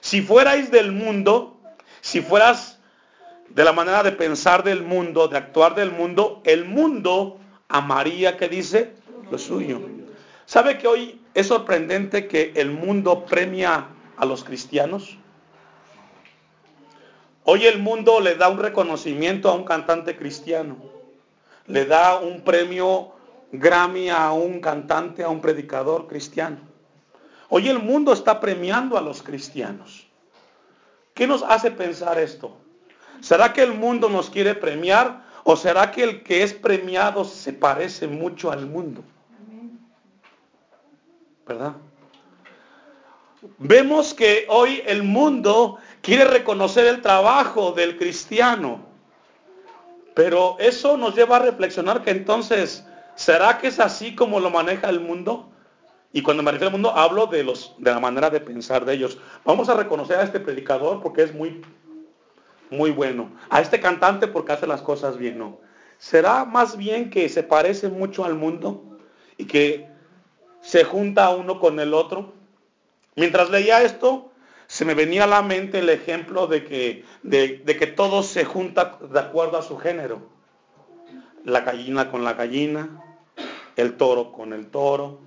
si 0.00 0.20
fuerais 0.20 0.70
del 0.70 0.92
mundo, 0.92 1.60
si 2.00 2.20
fueras 2.20 2.71
de 3.48 3.64
la 3.64 3.72
manera 3.72 4.02
de 4.02 4.12
pensar 4.12 4.64
del 4.64 4.82
mundo, 4.82 5.28
de 5.28 5.36
actuar 5.36 5.74
del 5.74 5.92
mundo, 5.92 6.40
el 6.44 6.64
mundo 6.64 7.38
amaría, 7.68 8.36
que 8.36 8.48
dice? 8.48 8.94
Lo 9.30 9.38
suyo. 9.38 9.80
¿Sabe 10.46 10.78
que 10.78 10.86
hoy 10.86 11.20
es 11.34 11.46
sorprendente 11.46 12.28
que 12.28 12.52
el 12.56 12.70
mundo 12.70 13.24
premia 13.24 13.86
a 14.16 14.26
los 14.26 14.44
cristianos? 14.44 15.16
Hoy 17.44 17.66
el 17.66 17.78
mundo 17.78 18.20
le 18.20 18.36
da 18.36 18.48
un 18.48 18.58
reconocimiento 18.58 19.48
a 19.48 19.54
un 19.54 19.64
cantante 19.64 20.16
cristiano. 20.16 20.76
Le 21.66 21.86
da 21.86 22.18
un 22.18 22.42
premio 22.42 23.12
Grammy 23.50 24.08
a 24.08 24.32
un 24.32 24.60
cantante, 24.60 25.22
a 25.22 25.28
un 25.28 25.40
predicador 25.40 26.06
cristiano. 26.06 26.58
Hoy 27.48 27.68
el 27.68 27.80
mundo 27.80 28.12
está 28.12 28.40
premiando 28.40 28.96
a 28.96 29.02
los 29.02 29.22
cristianos. 29.22 30.06
¿Qué 31.12 31.26
nos 31.26 31.42
hace 31.42 31.70
pensar 31.70 32.18
esto? 32.18 32.56
¿Será 33.20 33.52
que 33.52 33.62
el 33.62 33.74
mundo 33.74 34.08
nos 34.08 34.30
quiere 34.30 34.54
premiar 34.54 35.22
o 35.44 35.56
será 35.56 35.90
que 35.90 36.02
el 36.02 36.22
que 36.22 36.42
es 36.42 36.52
premiado 36.52 37.24
se 37.24 37.52
parece 37.52 38.06
mucho 38.06 38.50
al 38.50 38.66
mundo? 38.66 39.02
¿Verdad? 41.46 41.74
Vemos 43.58 44.14
que 44.14 44.46
hoy 44.48 44.82
el 44.86 45.02
mundo 45.02 45.78
quiere 46.00 46.24
reconocer 46.24 46.86
el 46.86 47.02
trabajo 47.02 47.72
del 47.72 47.96
cristiano, 47.96 48.80
pero 50.14 50.56
eso 50.60 50.96
nos 50.96 51.16
lleva 51.16 51.36
a 51.36 51.40
reflexionar 51.40 52.02
que 52.02 52.10
entonces, 52.10 52.86
¿será 53.16 53.58
que 53.58 53.68
es 53.68 53.80
así 53.80 54.14
como 54.14 54.38
lo 54.38 54.50
maneja 54.50 54.88
el 54.88 55.00
mundo? 55.00 55.48
Y 56.12 56.22
cuando 56.22 56.42
me 56.42 56.52
refiero 56.52 56.68
al 56.68 56.72
mundo, 56.72 56.92
hablo 56.94 57.26
de, 57.26 57.42
los, 57.42 57.74
de 57.78 57.90
la 57.90 57.98
manera 57.98 58.30
de 58.30 58.38
pensar 58.38 58.84
de 58.84 58.94
ellos. 58.94 59.18
Vamos 59.44 59.68
a 59.68 59.74
reconocer 59.74 60.18
a 60.18 60.24
este 60.24 60.38
predicador 60.38 61.00
porque 61.02 61.22
es 61.22 61.34
muy 61.34 61.62
muy 62.72 62.90
bueno. 62.90 63.30
A 63.50 63.60
este 63.60 63.80
cantante 63.80 64.26
porque 64.26 64.52
hace 64.52 64.66
las 64.66 64.82
cosas 64.82 65.18
bien, 65.18 65.38
no. 65.38 65.60
¿Será 65.98 66.44
más 66.44 66.76
bien 66.76 67.10
que 67.10 67.28
se 67.28 67.44
parece 67.44 67.88
mucho 67.88 68.24
al 68.24 68.34
mundo 68.34 68.98
y 69.36 69.44
que 69.44 69.88
se 70.60 70.82
junta 70.82 71.30
uno 71.30 71.60
con 71.60 71.78
el 71.78 71.94
otro? 71.94 72.32
Mientras 73.14 73.50
leía 73.50 73.82
esto, 73.82 74.32
se 74.66 74.84
me 74.84 74.94
venía 74.94 75.24
a 75.24 75.28
la 75.28 75.42
mente 75.42 75.78
el 75.78 75.90
ejemplo 75.90 76.46
de 76.46 76.64
que, 76.64 77.04
de, 77.22 77.62
de 77.64 77.76
que 77.76 77.86
todo 77.86 78.22
se 78.22 78.44
junta 78.44 78.98
de 79.00 79.20
acuerdo 79.20 79.58
a 79.58 79.62
su 79.62 79.78
género. 79.78 80.22
La 81.44 81.60
gallina 81.60 82.10
con 82.10 82.24
la 82.24 82.32
gallina, 82.34 83.02
el 83.76 83.96
toro 83.96 84.32
con 84.32 84.52
el 84.52 84.68
toro, 84.68 85.20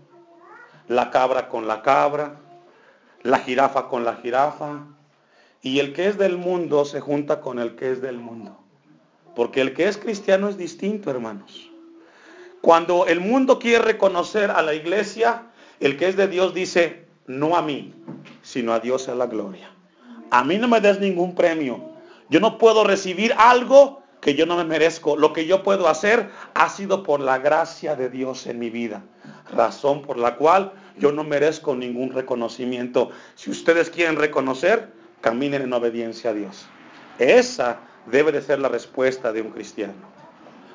la 0.87 1.11
cabra 1.11 1.47
con 1.47 1.67
la 1.67 1.81
cabra, 1.81 2.37
la 3.21 3.39
jirafa 3.39 3.87
con 3.87 4.03
la 4.03 4.15
jirafa, 4.15 4.87
y 5.65 5.79
el 5.79 5.93
que 5.93 6.05
es 6.05 6.19
del 6.19 6.37
mundo 6.37 6.85
se 6.85 7.01
junta 7.01 7.41
con 7.41 7.57
el 7.57 7.75
que 7.75 7.91
es 7.91 7.99
del 7.99 8.19
mundo. 8.19 8.55
Porque 9.35 9.61
el 9.61 9.73
que 9.73 9.87
es 9.87 9.97
cristiano 9.97 10.47
es 10.47 10.59
distinto, 10.59 11.09
hermanos. 11.09 11.71
Cuando 12.61 13.07
el 13.07 13.19
mundo 13.19 13.57
quiere 13.57 13.83
reconocer 13.83 14.51
a 14.51 14.61
la 14.61 14.75
iglesia, 14.75 15.47
el 15.79 15.97
que 15.97 16.07
es 16.07 16.15
de 16.17 16.27
Dios 16.27 16.53
dice, 16.53 17.07
no 17.25 17.57
a 17.57 17.63
mí, 17.63 17.95
sino 18.43 18.73
a 18.73 18.79
Dios 18.79 19.09
a 19.09 19.15
la 19.15 19.25
gloria. 19.25 19.71
A 20.29 20.43
mí 20.43 20.59
no 20.59 20.67
me 20.67 20.81
des 20.81 20.99
ningún 20.99 21.33
premio. 21.33 21.93
Yo 22.29 22.39
no 22.39 22.59
puedo 22.59 22.83
recibir 22.83 23.33
algo 23.35 24.03
que 24.21 24.35
yo 24.35 24.45
no 24.45 24.57
me 24.57 24.65
merezco. 24.65 25.17
Lo 25.17 25.33
que 25.33 25.47
yo 25.47 25.63
puedo 25.63 25.87
hacer 25.87 26.29
ha 26.53 26.69
sido 26.69 27.01
por 27.01 27.21
la 27.21 27.39
gracia 27.39 27.95
de 27.95 28.11
Dios 28.11 28.45
en 28.45 28.59
mi 28.59 28.69
vida. 28.69 29.01
Razón 29.51 30.03
por 30.03 30.19
la 30.19 30.35
cual 30.35 30.73
yo 30.99 31.11
no 31.11 31.23
merezco 31.23 31.75
ningún 31.75 32.11
reconocimiento. 32.11 33.09
Si 33.33 33.49
ustedes 33.49 33.89
quieren 33.89 34.17
reconocer, 34.17 34.93
caminen 35.25 35.63
en 35.63 35.73
obediencia 35.73 36.29
a 36.29 36.33
Dios. 36.35 36.67
Esa 37.17 37.79
debe 38.05 38.31
de 38.31 38.43
ser 38.43 38.59
la 38.59 38.69
respuesta 38.69 39.33
de 39.33 39.41
un 39.41 39.49
cristiano. 39.49 39.95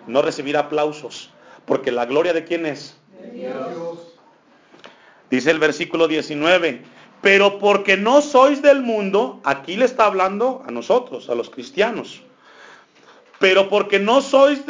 No 0.08 0.22
recibir 0.22 0.56
aplausos, 0.56 1.30
porque 1.66 1.92
la 1.92 2.04
gloria 2.04 2.32
de 2.32 2.42
quién 2.42 2.66
es? 2.66 2.96
De 3.22 3.30
Dios. 3.30 4.00
Dice 5.30 5.52
el 5.52 5.60
versículo 5.60 6.08
19, 6.08 6.82
pero 7.22 7.60
porque 7.60 7.96
no 7.96 8.22
sois 8.22 8.60
del 8.60 8.82
mundo, 8.82 9.40
aquí 9.44 9.76
le 9.76 9.84
está 9.84 10.06
hablando 10.06 10.64
a 10.66 10.72
nosotros, 10.72 11.30
a 11.30 11.36
los 11.36 11.48
cristianos. 11.48 12.20
Pero 13.38 13.68
porque 13.68 14.00
no 14.00 14.20
sois 14.20 14.62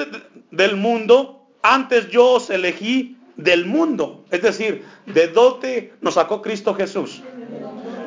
del 0.51 0.77
mundo, 0.77 1.47
antes 1.63 2.11
yo 2.11 2.33
os 2.33 2.51
elegí 2.51 3.17
del 3.37 3.65
mundo. 3.65 4.27
Es 4.31 4.43
decir, 4.43 4.85
¿de 5.07 5.29
dónde 5.29 5.95
nos 6.03 6.15
sacó 6.15 6.43
Cristo 6.43 6.75
Jesús? 6.75 7.23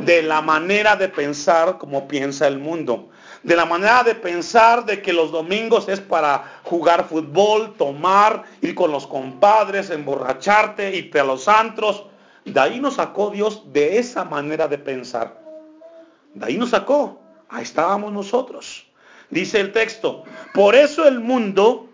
De 0.05 0.21
la 0.21 0.41
manera 0.41 0.95
de 0.95 1.09
pensar 1.09 1.77
como 1.77 2.07
piensa 2.07 2.47
el 2.47 2.59
mundo, 2.59 3.09
de 3.43 3.55
la 3.55 3.65
manera 3.65 4.03
de 4.03 4.15
pensar 4.15 4.85
de 4.85 5.01
que 5.01 5.13
los 5.13 5.31
domingos 5.31 5.89
es 5.89 5.99
para 5.99 6.59
jugar 6.63 7.07
fútbol, 7.07 7.73
tomar, 7.77 8.43
ir 8.61 8.73
con 8.75 8.91
los 8.91 9.05
compadres, 9.07 9.89
emborracharte, 9.89 10.95
irte 10.95 11.19
a 11.19 11.23
los 11.23 11.47
antros. 11.47 12.05
De 12.45 12.59
ahí 12.59 12.79
nos 12.79 12.95
sacó 12.95 13.29
Dios 13.29 13.63
de 13.73 13.97
esa 13.97 14.23
manera 14.23 14.67
de 14.67 14.77
pensar. 14.77 15.41
De 16.33 16.45
ahí 16.45 16.57
nos 16.57 16.69
sacó. 16.69 17.19
Ahí 17.49 17.63
estábamos 17.63 18.11
nosotros. 18.11 18.87
Dice 19.29 19.59
el 19.59 19.73
texto, 19.73 20.23
por 20.53 20.75
eso 20.75 21.07
el 21.07 21.19
mundo, 21.19 21.87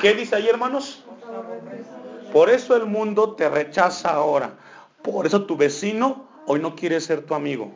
¿qué 0.00 0.14
dice 0.14 0.36
ahí 0.36 0.48
hermanos? 0.48 1.04
Por 2.32 2.50
eso 2.50 2.76
el 2.76 2.86
mundo 2.86 3.34
te 3.34 3.48
rechaza 3.48 4.10
ahora. 4.10 4.54
Por 5.02 5.26
eso 5.26 5.44
tu 5.44 5.56
vecino 5.56 6.25
hoy 6.46 6.60
no 6.60 6.74
quiere 6.74 7.00
ser 7.00 7.22
tu 7.22 7.34
amigo. 7.34 7.72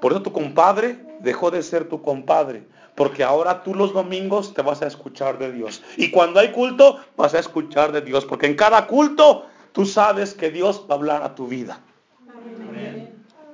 Por 0.00 0.12
eso 0.12 0.22
tu 0.22 0.32
compadre 0.32 0.98
dejó 1.20 1.50
de 1.50 1.62
ser 1.62 1.88
tu 1.88 2.02
compadre. 2.02 2.64
Porque 2.94 3.24
ahora 3.24 3.62
tú 3.62 3.74
los 3.74 3.92
domingos 3.92 4.54
te 4.54 4.62
vas 4.62 4.82
a 4.82 4.86
escuchar 4.86 5.38
de 5.38 5.50
Dios. 5.50 5.82
Y 5.96 6.10
cuando 6.10 6.38
hay 6.40 6.52
culto, 6.52 7.00
vas 7.16 7.34
a 7.34 7.40
escuchar 7.40 7.90
de 7.90 8.00
Dios. 8.00 8.24
Porque 8.24 8.46
en 8.46 8.54
cada 8.54 8.86
culto 8.86 9.46
tú 9.72 9.84
sabes 9.84 10.34
que 10.34 10.50
Dios 10.50 10.86
va 10.88 10.94
a 10.94 10.98
hablar 10.98 11.22
a 11.22 11.34
tu 11.34 11.48
vida. 11.48 11.80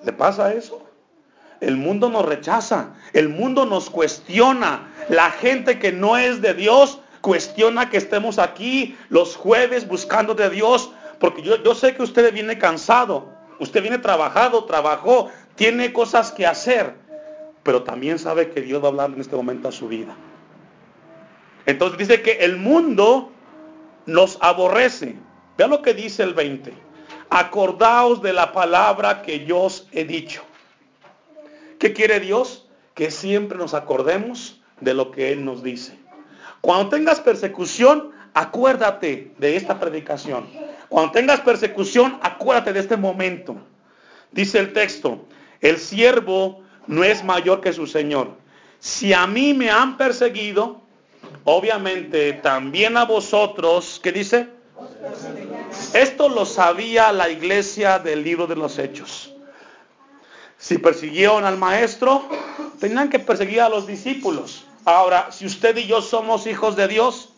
¿Le 0.04 0.12
pasa 0.12 0.52
eso? 0.52 0.82
El 1.60 1.76
mundo 1.76 2.08
nos 2.08 2.24
rechaza, 2.24 2.94
el 3.12 3.28
mundo 3.28 3.66
nos 3.66 3.90
cuestiona. 3.90 4.92
La 5.08 5.30
gente 5.30 5.78
que 5.78 5.92
no 5.92 6.16
es 6.16 6.40
de 6.40 6.54
Dios 6.54 7.00
cuestiona 7.20 7.90
que 7.90 7.98
estemos 7.98 8.38
aquí 8.38 8.96
los 9.08 9.36
jueves 9.36 9.86
buscando 9.86 10.34
de 10.34 10.48
Dios, 10.50 10.90
porque 11.18 11.42
yo, 11.42 11.62
yo 11.62 11.74
sé 11.74 11.94
que 11.94 12.02
usted 12.02 12.32
viene 12.32 12.58
cansado, 12.58 13.28
usted 13.60 13.82
viene 13.82 13.98
trabajado, 13.98 14.64
trabajó, 14.64 15.30
tiene 15.54 15.92
cosas 15.92 16.32
que 16.32 16.46
hacer, 16.46 16.94
pero 17.62 17.82
también 17.82 18.18
sabe 18.18 18.50
que 18.50 18.62
Dios 18.62 18.82
va 18.82 18.86
a 18.86 18.90
hablar 18.90 19.10
en 19.10 19.20
este 19.20 19.36
momento 19.36 19.68
a 19.68 19.72
su 19.72 19.86
vida. 19.86 20.16
Entonces 21.66 21.98
dice 21.98 22.22
que 22.22 22.32
el 22.44 22.56
mundo 22.56 23.30
nos 24.06 24.38
aborrece. 24.40 25.16
Vea 25.56 25.68
lo 25.68 25.82
que 25.82 25.94
dice 25.94 26.22
el 26.22 26.34
20. 26.34 26.72
Acordaos 27.28 28.22
de 28.22 28.32
la 28.32 28.52
palabra 28.52 29.22
que 29.22 29.44
yo 29.44 29.60
os 29.60 29.86
he 29.92 30.04
dicho. 30.04 30.42
¿Qué 31.78 31.92
quiere 31.92 32.18
Dios? 32.18 32.68
Que 32.94 33.10
siempre 33.10 33.56
nos 33.56 33.74
acordemos 33.74 34.60
de 34.80 34.94
lo 34.94 35.10
que 35.10 35.32
Él 35.32 35.44
nos 35.44 35.62
dice. 35.62 35.98
Cuando 36.60 36.88
tengas 36.88 37.20
persecución, 37.20 38.10
acuérdate 38.34 39.32
de 39.38 39.56
esta 39.56 39.78
predicación. 39.78 40.46
Cuando 40.90 41.12
tengas 41.12 41.40
persecución, 41.40 42.18
acuérdate 42.20 42.72
de 42.72 42.80
este 42.80 42.96
momento. 42.96 43.56
Dice 44.32 44.58
el 44.58 44.72
texto, 44.72 45.24
el 45.60 45.78
siervo 45.78 46.62
no 46.88 47.04
es 47.04 47.22
mayor 47.22 47.60
que 47.60 47.72
su 47.72 47.86
Señor. 47.86 48.32
Si 48.80 49.12
a 49.12 49.26
mí 49.28 49.54
me 49.54 49.70
han 49.70 49.96
perseguido, 49.96 50.82
obviamente 51.44 52.32
también 52.32 52.96
a 52.96 53.04
vosotros, 53.04 54.00
¿qué 54.02 54.10
dice? 54.10 54.48
Esto 55.94 56.28
lo 56.28 56.44
sabía 56.44 57.12
la 57.12 57.30
iglesia 57.30 58.00
del 58.00 58.24
libro 58.24 58.48
de 58.48 58.56
los 58.56 58.76
hechos. 58.76 59.32
Si 60.58 60.78
persiguieron 60.78 61.44
al 61.44 61.56
maestro, 61.56 62.28
tenían 62.80 63.08
que 63.10 63.20
perseguir 63.20 63.60
a 63.60 63.68
los 63.68 63.86
discípulos. 63.86 64.64
Ahora, 64.84 65.30
si 65.30 65.46
usted 65.46 65.76
y 65.76 65.86
yo 65.86 66.02
somos 66.02 66.48
hijos 66.48 66.74
de 66.74 66.88
Dios, 66.88 67.29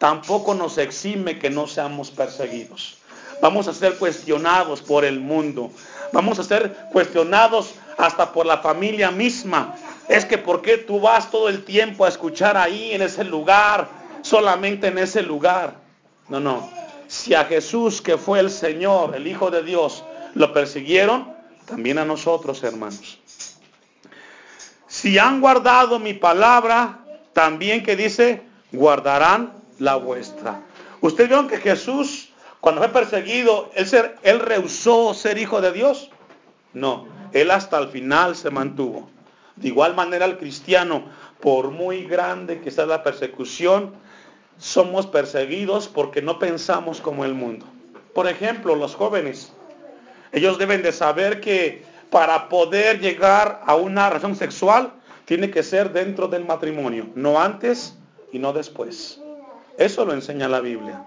tampoco 0.00 0.54
nos 0.54 0.78
exime 0.78 1.38
que 1.38 1.50
no 1.50 1.66
seamos 1.66 2.10
perseguidos. 2.10 2.96
Vamos 3.42 3.68
a 3.68 3.74
ser 3.74 3.98
cuestionados 3.98 4.80
por 4.80 5.04
el 5.04 5.20
mundo. 5.20 5.70
Vamos 6.14 6.38
a 6.38 6.42
ser 6.42 6.74
cuestionados 6.90 7.74
hasta 7.98 8.32
por 8.32 8.46
la 8.46 8.58
familia 8.58 9.10
misma. 9.10 9.76
Es 10.08 10.24
que 10.24 10.38
¿por 10.38 10.62
qué 10.62 10.78
tú 10.78 11.00
vas 11.00 11.30
todo 11.30 11.50
el 11.50 11.64
tiempo 11.64 12.06
a 12.06 12.08
escuchar 12.08 12.56
ahí 12.56 12.92
en 12.92 13.02
ese 13.02 13.24
lugar, 13.24 13.88
solamente 14.22 14.86
en 14.86 14.96
ese 14.96 15.22
lugar? 15.22 15.74
No, 16.30 16.40
no. 16.40 16.70
Si 17.06 17.34
a 17.34 17.44
Jesús, 17.44 18.00
que 18.00 18.16
fue 18.16 18.40
el 18.40 18.50
Señor, 18.50 19.14
el 19.14 19.26
Hijo 19.26 19.50
de 19.50 19.62
Dios, 19.62 20.02
lo 20.32 20.54
persiguieron, 20.54 21.30
también 21.66 21.98
a 21.98 22.06
nosotros, 22.06 22.62
hermanos. 22.62 23.18
Si 24.88 25.18
han 25.18 25.42
guardado 25.42 25.98
mi 25.98 26.14
palabra, 26.14 27.00
también 27.34 27.82
que 27.82 27.96
dice, 27.96 28.42
guardarán 28.72 29.59
la 29.80 29.96
vuestra. 29.96 30.62
¿Ustedes 31.00 31.28
vieron 31.28 31.48
que 31.48 31.56
Jesús, 31.56 32.30
cuando 32.60 32.80
fue 32.80 32.90
perseguido, 32.90 33.70
él, 33.74 33.86
ser, 33.86 34.16
él 34.22 34.38
rehusó 34.38 35.14
ser 35.14 35.38
hijo 35.38 35.60
de 35.60 35.72
Dios? 35.72 36.10
No, 36.72 37.08
él 37.32 37.50
hasta 37.50 37.78
el 37.78 37.88
final 37.88 38.36
se 38.36 38.50
mantuvo. 38.50 39.10
De 39.56 39.68
igual 39.68 39.94
manera 39.94 40.26
el 40.26 40.38
cristiano, 40.38 41.06
por 41.40 41.70
muy 41.70 42.04
grande 42.04 42.60
que 42.60 42.70
sea 42.70 42.86
la 42.86 43.02
persecución, 43.02 43.92
somos 44.58 45.06
perseguidos 45.06 45.88
porque 45.88 46.22
no 46.22 46.38
pensamos 46.38 47.00
como 47.00 47.24
el 47.24 47.34
mundo. 47.34 47.66
Por 48.14 48.28
ejemplo, 48.28 48.76
los 48.76 48.94
jóvenes. 48.94 49.52
Ellos 50.32 50.58
deben 50.58 50.82
de 50.82 50.92
saber 50.92 51.40
que 51.40 51.82
para 52.10 52.48
poder 52.48 53.00
llegar 53.00 53.62
a 53.64 53.74
una 53.74 54.08
relación 54.08 54.36
sexual 54.36 54.92
tiene 55.24 55.50
que 55.50 55.62
ser 55.62 55.92
dentro 55.92 56.28
del 56.28 56.44
matrimonio, 56.44 57.08
no 57.14 57.40
antes 57.40 57.96
y 58.32 58.38
no 58.38 58.52
después. 58.52 59.19
Eso 59.80 60.04
lo 60.04 60.12
enseña 60.12 60.46
la 60.46 60.60
Biblia. 60.60 61.06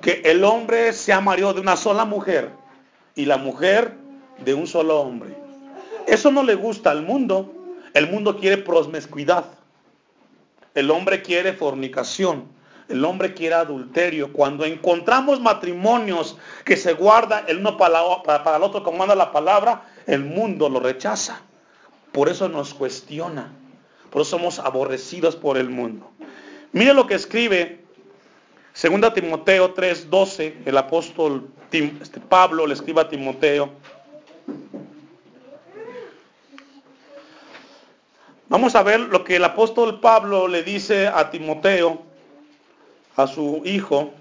Que 0.00 0.22
el 0.24 0.42
hombre 0.42 0.92
sea 0.92 1.20
marido 1.20 1.54
de 1.54 1.60
una 1.60 1.76
sola 1.76 2.04
mujer 2.04 2.50
y 3.14 3.26
la 3.26 3.36
mujer 3.36 3.94
de 4.44 4.54
un 4.54 4.66
solo 4.66 5.00
hombre. 5.00 5.36
Eso 6.04 6.32
no 6.32 6.42
le 6.42 6.56
gusta 6.56 6.90
al 6.90 7.02
mundo. 7.02 7.54
El 7.94 8.10
mundo 8.10 8.36
quiere 8.36 8.58
prosmiscuidad. 8.58 9.44
El 10.74 10.90
hombre 10.90 11.22
quiere 11.22 11.52
fornicación. 11.52 12.46
El 12.88 13.04
hombre 13.04 13.34
quiere 13.34 13.54
adulterio. 13.54 14.32
Cuando 14.32 14.64
encontramos 14.64 15.40
matrimonios 15.40 16.36
que 16.64 16.76
se 16.76 16.94
guardan 16.94 17.44
el 17.46 17.58
uno 17.58 17.76
para, 17.76 18.00
el 18.56 18.62
otro 18.64 18.82
como 18.82 18.98
manda 18.98 19.14
la 19.14 19.30
palabra, 19.30 19.84
el 20.08 20.24
mundo 20.24 20.68
lo 20.68 20.80
rechaza. 20.80 21.40
Por 22.10 22.28
eso 22.28 22.48
nos 22.48 22.74
cuestiona. 22.74 23.52
Por 24.10 24.22
eso 24.22 24.32
somos 24.32 24.58
aborrecidos 24.58 25.36
por 25.36 25.56
el 25.56 25.70
mundo. 25.70 26.10
Mire 26.72 26.94
lo 26.94 27.06
que 27.06 27.14
escribe 27.14 27.86
2 28.80 29.12
Timoteo 29.12 29.74
3:12, 29.74 30.54
el 30.64 30.78
apóstol 30.78 31.48
este, 31.72 32.20
Pablo 32.20 32.64
le 32.64 32.74
escribe 32.74 33.00
a 33.00 33.08
Timoteo. 33.08 33.70
Vamos 38.48 38.76
a 38.76 38.82
ver 38.84 39.00
lo 39.00 39.24
que 39.24 39.36
el 39.36 39.44
apóstol 39.44 39.98
Pablo 39.98 40.46
le 40.46 40.62
dice 40.62 41.08
a 41.08 41.28
Timoteo 41.28 42.02
a 43.16 43.26
su 43.26 43.62
hijo, 43.64 44.12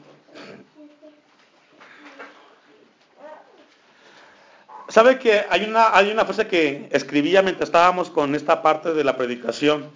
¿Sabe 4.89 5.19
que 5.19 5.43
hay 5.49 5.65
una, 5.65 5.95
hay 5.95 6.09
una 6.09 6.23
frase 6.23 6.47
que 6.47 6.87
escribía 6.91 7.41
mientras 7.41 7.67
estábamos 7.67 8.09
con 8.09 8.33
esta 8.35 8.61
parte 8.61 8.93
de 8.93 9.03
la 9.03 9.17
predicación? 9.17 9.91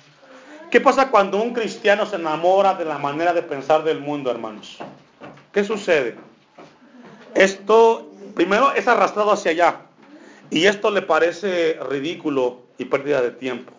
¿Qué 0.71 0.81
pasa 0.81 1.11
cuando 1.11 1.41
un 1.41 1.53
cristiano 1.53 2.05
se 2.05 2.15
enamora 2.15 2.73
de 2.73 2.85
la 2.85 2.97
manera 2.97 3.33
de 3.33 3.43
pensar 3.43 3.83
del 3.83 3.99
mundo, 3.99 4.31
hermanos? 4.31 4.77
¿Qué 5.51 5.63
sucede? 5.63 6.15
Esto, 7.35 8.09
primero, 8.33 8.73
es 8.73 8.87
arrastrado 8.87 9.31
hacia 9.31 9.51
allá. 9.51 9.81
Y 10.49 10.65
esto 10.65 10.89
le 10.89 11.01
parece 11.01 11.77
ridículo 11.89 12.61
y 12.77 12.85
pérdida 12.85 13.21
de 13.21 13.31
tiempo. 13.31 13.73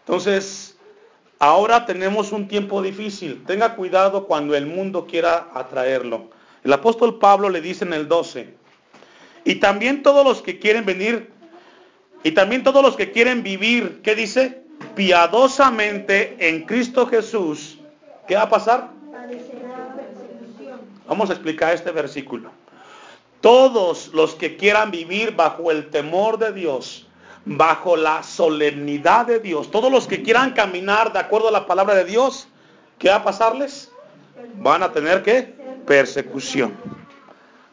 Entonces, 0.00 0.78
Ahora 1.40 1.86
tenemos 1.86 2.32
un 2.32 2.48
tiempo 2.48 2.82
difícil. 2.82 3.44
Tenga 3.46 3.76
cuidado 3.76 4.26
cuando 4.26 4.56
el 4.56 4.66
mundo 4.66 5.06
quiera 5.06 5.48
atraerlo. 5.54 6.30
El 6.64 6.72
apóstol 6.72 7.18
Pablo 7.18 7.48
le 7.48 7.60
dice 7.60 7.84
en 7.84 7.92
el 7.92 8.08
12, 8.08 8.54
y 9.44 9.54
también 9.56 10.02
todos 10.02 10.24
los 10.24 10.42
que 10.42 10.58
quieren 10.58 10.84
venir, 10.84 11.30
y 12.24 12.32
también 12.32 12.64
todos 12.64 12.82
los 12.82 12.96
que 12.96 13.12
quieren 13.12 13.44
vivir, 13.44 14.00
¿qué 14.02 14.16
dice? 14.16 14.64
Piadosamente 14.98 16.36
en 16.40 16.66
Cristo 16.66 17.06
Jesús, 17.06 17.78
¿qué 18.26 18.34
va 18.34 18.42
a 18.42 18.50
pasar? 18.50 18.88
Vamos 21.06 21.30
a 21.30 21.34
explicar 21.34 21.72
este 21.72 21.92
versículo. 21.92 22.50
Todos 23.40 24.08
los 24.12 24.34
que 24.34 24.56
quieran 24.56 24.90
vivir 24.90 25.36
bajo 25.36 25.70
el 25.70 25.90
temor 25.90 26.36
de 26.36 26.52
Dios, 26.52 27.06
bajo 27.44 27.96
la 27.96 28.24
solemnidad 28.24 29.26
de 29.26 29.38
Dios. 29.38 29.70
Todos 29.70 29.92
los 29.92 30.08
que 30.08 30.24
quieran 30.24 30.50
caminar 30.50 31.12
de 31.12 31.20
acuerdo 31.20 31.46
a 31.46 31.52
la 31.52 31.68
palabra 31.68 31.94
de 31.94 32.04
Dios, 32.04 32.48
¿qué 32.98 33.08
va 33.08 33.14
a 33.14 33.22
pasarles? 33.22 33.92
Van 34.56 34.82
a 34.82 34.90
tener 34.90 35.22
que 35.22 35.42
persecución. 35.86 36.74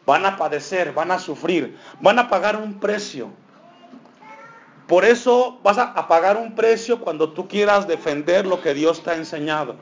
Van 0.06 0.24
a 0.24 0.36
padecer, 0.36 0.92
van 0.92 1.10
a 1.10 1.18
sufrir, 1.18 1.76
van 2.00 2.20
a 2.20 2.28
pagar 2.28 2.54
un 2.54 2.78
precio. 2.78 3.32
Por 4.86 5.04
eso 5.04 5.58
vas 5.62 5.78
a 5.78 6.06
pagar 6.06 6.36
un 6.36 6.54
precio 6.54 7.00
cuando 7.00 7.30
tú 7.30 7.48
quieras 7.48 7.88
defender 7.88 8.46
lo 8.46 8.60
que 8.60 8.74
Dios 8.74 9.02
te 9.02 9.10
ha 9.10 9.14
enseñado. 9.14 9.76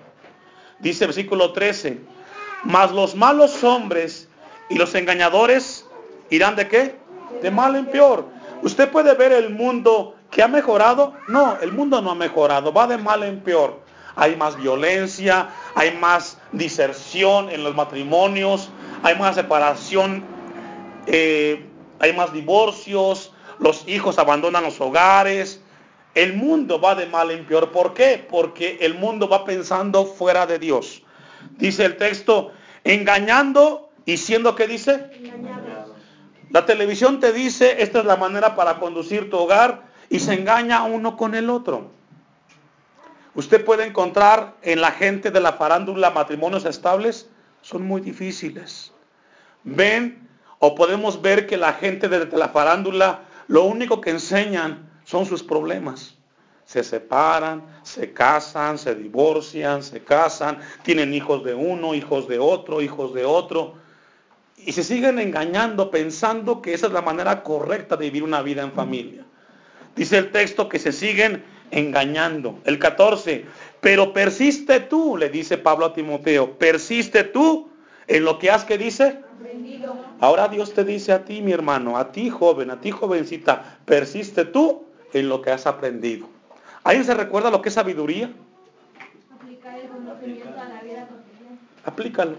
Dice 0.78 1.04
el 1.04 1.08
versículo 1.08 1.52
13, 1.52 2.00
mas 2.64 2.90
los 2.90 3.14
malos 3.14 3.62
hombres 3.62 4.28
y 4.70 4.76
los 4.76 4.94
engañadores 4.94 5.86
irán 6.30 6.56
de 6.56 6.68
qué? 6.68 6.98
De 7.42 7.50
mal 7.50 7.76
en 7.76 7.86
peor. 7.86 8.26
Usted 8.62 8.88
puede 8.90 9.14
ver 9.14 9.32
el 9.32 9.50
mundo 9.50 10.14
¿Que 10.34 10.42
ha 10.42 10.48
mejorado? 10.48 11.12
No, 11.28 11.56
el 11.62 11.70
mundo 11.70 12.02
no 12.02 12.10
ha 12.10 12.14
mejorado, 12.16 12.72
va 12.72 12.88
de 12.88 12.98
mal 12.98 13.22
en 13.22 13.38
peor. 13.38 13.78
Hay 14.16 14.34
más 14.34 14.56
violencia, 14.56 15.50
hay 15.76 15.96
más 15.96 16.38
diserción 16.50 17.50
en 17.50 17.62
los 17.62 17.76
matrimonios, 17.76 18.68
hay 19.04 19.16
más 19.16 19.36
separación, 19.36 20.24
eh, 21.06 21.64
hay 22.00 22.12
más 22.14 22.32
divorcios, 22.32 23.32
los 23.64 23.88
hijos 23.88 24.18
abandonan 24.18 24.62
los 24.62 24.78
hogares. 24.78 25.58
El 26.14 26.34
mundo 26.34 26.78
va 26.78 26.94
de 26.94 27.06
mal 27.06 27.30
en 27.30 27.46
peor. 27.46 27.72
¿Por 27.72 27.94
qué? 27.94 28.24
Porque 28.30 28.76
el 28.82 28.94
mundo 28.94 29.26
va 29.26 29.46
pensando 29.46 30.04
fuera 30.04 30.46
de 30.46 30.58
Dios. 30.58 31.02
Dice 31.56 31.86
el 31.86 31.96
texto, 31.96 32.52
engañando 32.84 33.88
y 34.04 34.18
siendo 34.18 34.54
que 34.54 34.68
dice. 34.68 35.10
La 36.50 36.66
televisión 36.66 37.20
te 37.20 37.32
dice, 37.32 37.82
esta 37.82 38.00
es 38.00 38.04
la 38.04 38.16
manera 38.16 38.54
para 38.54 38.78
conducir 38.78 39.30
tu 39.30 39.38
hogar 39.38 39.84
y 40.10 40.20
se 40.20 40.34
engaña 40.34 40.82
uno 40.84 41.16
con 41.16 41.34
el 41.34 41.48
otro. 41.48 41.90
Usted 43.34 43.64
puede 43.64 43.86
encontrar 43.86 44.54
en 44.60 44.82
la 44.82 44.92
gente 44.92 45.30
de 45.30 45.40
la 45.40 45.54
farándula 45.54 46.10
matrimonios 46.10 46.66
estables, 46.66 47.30
son 47.62 47.82
muy 47.82 48.02
difíciles. 48.02 48.92
Ven 49.64 50.28
o 50.58 50.74
podemos 50.74 51.22
ver 51.22 51.46
que 51.46 51.56
la 51.56 51.72
gente 51.72 52.08
de 52.08 52.26
la 52.26 52.50
farándula 52.50 53.22
lo 53.48 53.64
único 53.64 54.00
que 54.00 54.10
enseñan 54.10 54.88
son 55.04 55.26
sus 55.26 55.42
problemas. 55.42 56.16
Se 56.64 56.82
separan, 56.82 57.62
se 57.82 58.12
casan, 58.12 58.78
se 58.78 58.94
divorcian, 58.94 59.82
se 59.82 60.02
casan, 60.02 60.58
tienen 60.82 61.12
hijos 61.12 61.44
de 61.44 61.54
uno, 61.54 61.94
hijos 61.94 62.26
de 62.26 62.38
otro, 62.38 62.80
hijos 62.80 63.12
de 63.12 63.24
otro. 63.24 63.74
Y 64.56 64.72
se 64.72 64.82
siguen 64.82 65.18
engañando 65.18 65.90
pensando 65.90 66.62
que 66.62 66.72
esa 66.72 66.86
es 66.86 66.92
la 66.92 67.02
manera 67.02 67.42
correcta 67.42 67.96
de 67.96 68.06
vivir 68.06 68.22
una 68.22 68.40
vida 68.40 68.62
en 68.62 68.72
familia. 68.72 69.24
Dice 69.94 70.18
el 70.18 70.32
texto 70.32 70.68
que 70.68 70.78
se 70.78 70.92
siguen 70.92 71.44
engañando. 71.70 72.58
El 72.64 72.78
14, 72.78 73.44
pero 73.80 74.12
persiste 74.12 74.80
tú, 74.80 75.16
le 75.16 75.28
dice 75.28 75.58
Pablo 75.58 75.86
a 75.86 75.92
Timoteo, 75.92 76.58
persiste 76.58 77.24
tú 77.24 77.68
en 78.06 78.24
lo 78.24 78.38
que 78.38 78.50
has 78.50 78.64
que 78.64 78.78
dice. 78.78 79.20
Ahora 80.24 80.48
Dios 80.48 80.72
te 80.72 80.84
dice 80.84 81.12
a 81.12 81.22
ti, 81.22 81.42
mi 81.42 81.52
hermano, 81.52 81.98
a 81.98 82.10
ti 82.10 82.30
joven, 82.30 82.70
a 82.70 82.80
ti 82.80 82.90
jovencita, 82.90 83.76
persiste 83.84 84.46
tú 84.46 84.86
en 85.12 85.28
lo 85.28 85.42
que 85.42 85.50
has 85.50 85.66
aprendido. 85.66 86.26
¿Alguien 86.82 87.04
se 87.04 87.12
recuerda 87.12 87.50
lo 87.50 87.60
que 87.60 87.68
es 87.68 87.74
sabiduría? 87.74 88.30
Aplicar 89.34 89.78
el 89.78 89.88
conocimiento 89.88 90.58
a 90.58 90.64
la 90.64 90.80
vida 90.80 91.08
cotidiana. 91.08 91.58
Aplícalo. 91.84 92.36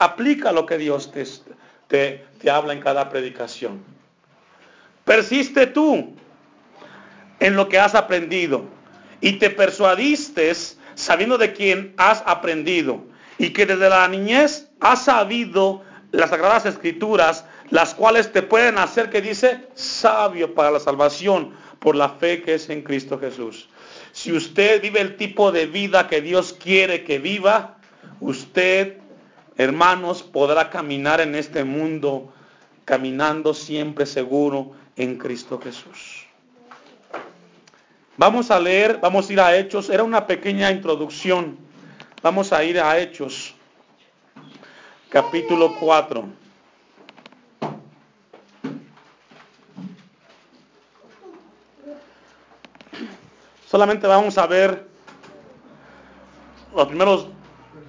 Aplica 0.00 0.50
lo 0.50 0.66
que 0.66 0.78
Dios 0.78 1.12
te, 1.12 1.24
te, 1.86 2.26
te 2.40 2.50
habla 2.50 2.72
en 2.72 2.80
cada 2.80 3.08
predicación. 3.08 3.80
Persiste 5.04 5.68
tú 5.68 6.12
en 7.38 7.54
lo 7.54 7.68
que 7.68 7.78
has 7.78 7.94
aprendido 7.94 8.64
y 9.20 9.34
te 9.34 9.50
persuadiste 9.50 10.52
sabiendo 10.96 11.38
de 11.38 11.52
quién 11.52 11.94
has 11.98 12.24
aprendido 12.26 13.04
y 13.38 13.50
que 13.50 13.64
desde 13.64 13.88
la 13.88 14.08
niñez 14.08 14.68
has 14.80 15.04
sabido 15.04 15.86
las 16.10 16.30
sagradas 16.30 16.66
escrituras, 16.66 17.44
las 17.70 17.94
cuales 17.94 18.32
te 18.32 18.42
pueden 18.42 18.78
hacer 18.78 19.10
que 19.10 19.20
dice 19.20 19.68
sabio 19.74 20.54
para 20.54 20.70
la 20.70 20.80
salvación 20.80 21.52
por 21.78 21.96
la 21.96 22.08
fe 22.10 22.42
que 22.42 22.54
es 22.54 22.70
en 22.70 22.82
Cristo 22.82 23.18
Jesús. 23.18 23.68
Si 24.12 24.32
usted 24.32 24.80
vive 24.82 25.00
el 25.00 25.16
tipo 25.16 25.52
de 25.52 25.66
vida 25.66 26.08
que 26.08 26.20
Dios 26.20 26.52
quiere 26.52 27.04
que 27.04 27.18
viva, 27.18 27.78
usted, 28.20 28.98
hermanos, 29.56 30.22
podrá 30.22 30.70
caminar 30.70 31.20
en 31.20 31.34
este 31.34 31.64
mundo 31.64 32.32
caminando 32.84 33.52
siempre 33.52 34.06
seguro 34.06 34.72
en 34.96 35.18
Cristo 35.18 35.60
Jesús. 35.62 36.26
Vamos 38.16 38.50
a 38.50 38.58
leer, 38.58 38.98
vamos 39.00 39.28
a 39.28 39.32
ir 39.32 39.40
a 39.40 39.56
Hechos. 39.56 39.90
Era 39.90 40.02
una 40.02 40.26
pequeña 40.26 40.72
introducción. 40.72 41.56
Vamos 42.20 42.52
a 42.52 42.64
ir 42.64 42.80
a 42.80 42.98
Hechos, 42.98 43.54
capítulo 45.10 45.74
4. 45.78 46.24
Solamente 53.66 54.06
vamos 54.06 54.38
a 54.38 54.46
ver 54.46 54.86
los 56.74 56.86
primeros 56.86 57.26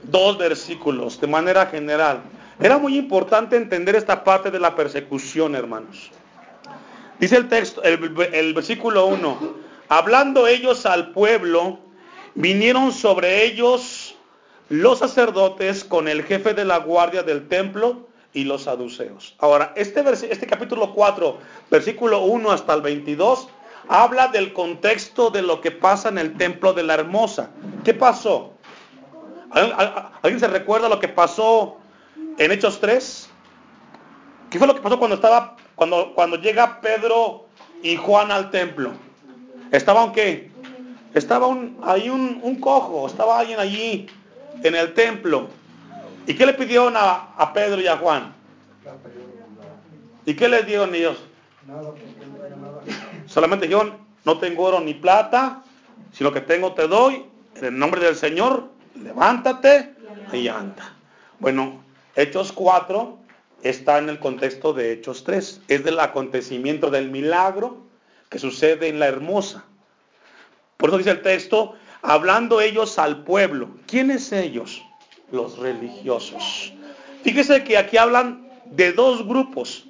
dos 0.03 0.37
versículos 0.37 1.19
de 1.21 1.27
manera 1.27 1.65
general. 1.67 2.21
Era 2.59 2.77
muy 2.77 2.97
importante 2.97 3.55
entender 3.55 3.95
esta 3.95 4.23
parte 4.23 4.51
de 4.51 4.59
la 4.59 4.75
persecución, 4.75 5.55
hermanos. 5.55 6.11
Dice 7.19 7.37
el 7.37 7.47
texto, 7.47 7.81
el, 7.83 8.53
versículo 8.53 9.05
1. 9.07 9.55
Hablando 9.89 10.47
ellos 10.47 10.85
al 10.85 11.11
pueblo, 11.11 11.79
vinieron 12.35 12.91
sobre 12.91 13.45
ellos 13.45 14.08
los 14.69 14.99
sacerdotes 14.99 15.83
con 15.83 16.07
el 16.07 16.23
jefe 16.23 16.53
de 16.53 16.65
la 16.65 16.77
guardia 16.77 17.23
del 17.23 17.47
templo 17.47 18.07
y 18.33 18.43
los 18.43 18.63
saduceos. 18.63 19.35
Ahora, 19.39 19.73
este, 19.75 20.03
este 20.29 20.47
capítulo 20.47 20.93
4, 20.93 21.37
versículo 21.71 22.21
1 22.21 22.51
hasta 22.51 22.73
el 22.75 22.81
22, 22.81 23.49
habla 23.87 24.27
del 24.27 24.53
contexto 24.53 25.31
de 25.31 25.41
lo 25.41 25.61
que 25.61 25.71
pasa 25.71 26.09
en 26.09 26.19
el 26.19 26.37
templo 26.37 26.73
de 26.73 26.83
la 26.83 26.93
hermosa. 26.93 27.49
¿Qué 27.83 27.93
pasó? 27.93 28.53
¿Alguien 29.51 30.39
se 30.39 30.47
recuerda 30.47 30.87
lo 30.87 30.99
que 30.99 31.07
pasó 31.07 31.77
en 32.37 32.51
Hechos 32.51 32.79
3? 32.79 33.29
¿Qué 34.51 34.59
fue 34.59 34.67
lo 34.67 34.75
que 34.75 34.81
pasó 34.81 34.99
cuando 34.99 35.15
estaba, 35.15 35.55
cuando, 35.75 36.13
cuando 36.13 36.37
llega 36.37 36.79
Pedro 36.81 37.45
y 37.81 37.95
Juan 37.95 38.31
al 38.31 38.51
templo? 38.51 38.91
Estaba 39.71 40.03
un 40.03 40.11
qué? 40.11 40.51
Estaba 41.13 41.47
un, 41.47 41.77
ahí 41.83 42.09
un, 42.09 42.59
cojo, 42.59 43.07
estaba 43.07 43.39
alguien 43.39 43.59
allí 43.59 44.07
en 44.63 44.75
el 44.75 44.93
templo. 44.93 45.49
¿Y 46.27 46.35
qué 46.35 46.45
le 46.45 46.53
pidieron 46.53 46.93
a, 46.95 47.51
Pedro 47.53 47.81
y 47.81 47.87
a 47.87 47.97
Juan? 47.97 48.33
¿Y 50.25 50.33
qué 50.35 50.47
les 50.47 50.65
dieron 50.65 50.93
ellos? 50.93 51.17
Solamente 53.25 53.67
dijeron, 53.67 53.97
no 54.25 54.37
tengo 54.39 54.63
oro 54.63 54.79
ni 54.79 54.93
plata, 54.93 55.63
si 56.13 56.23
lo 56.23 56.33
que 56.33 56.41
tengo 56.41 56.73
te 56.73 56.87
doy, 56.87 57.25
en 57.55 57.65
el 57.65 57.77
nombre 57.77 58.01
del 58.01 58.15
Señor, 58.15 58.69
levántate 59.01 59.93
y 60.33 60.47
anda. 60.47 60.93
Bueno, 61.39 61.83
Hechos 62.15 62.51
4 62.51 63.17
está 63.63 63.97
en 63.97 64.09
el 64.09 64.19
contexto 64.19 64.73
de 64.73 64.93
Hechos 64.93 65.23
3. 65.23 65.61
Es 65.67 65.83
del 65.83 65.99
acontecimiento 65.99 66.89
del 66.89 67.09
milagro 67.09 67.77
que 68.29 68.39
sucede 68.39 68.87
en 68.87 68.99
la 68.99 69.07
hermosa. 69.07 69.63
Por 70.77 70.89
eso 70.89 70.97
dice 70.97 71.11
el 71.11 71.21
texto, 71.21 71.75
hablando 72.01 72.61
ellos 72.61 72.99
al 72.99 73.23
pueblo. 73.23 73.69
¿Quiénes 73.87 74.31
ellos? 74.31 74.83
Los 75.31 75.57
religiosos. 75.57 76.73
Fíjese 77.23 77.63
que 77.63 77.77
aquí 77.77 77.97
hablan 77.97 78.47
de 78.65 78.93
dos 78.93 79.27
grupos. 79.27 79.85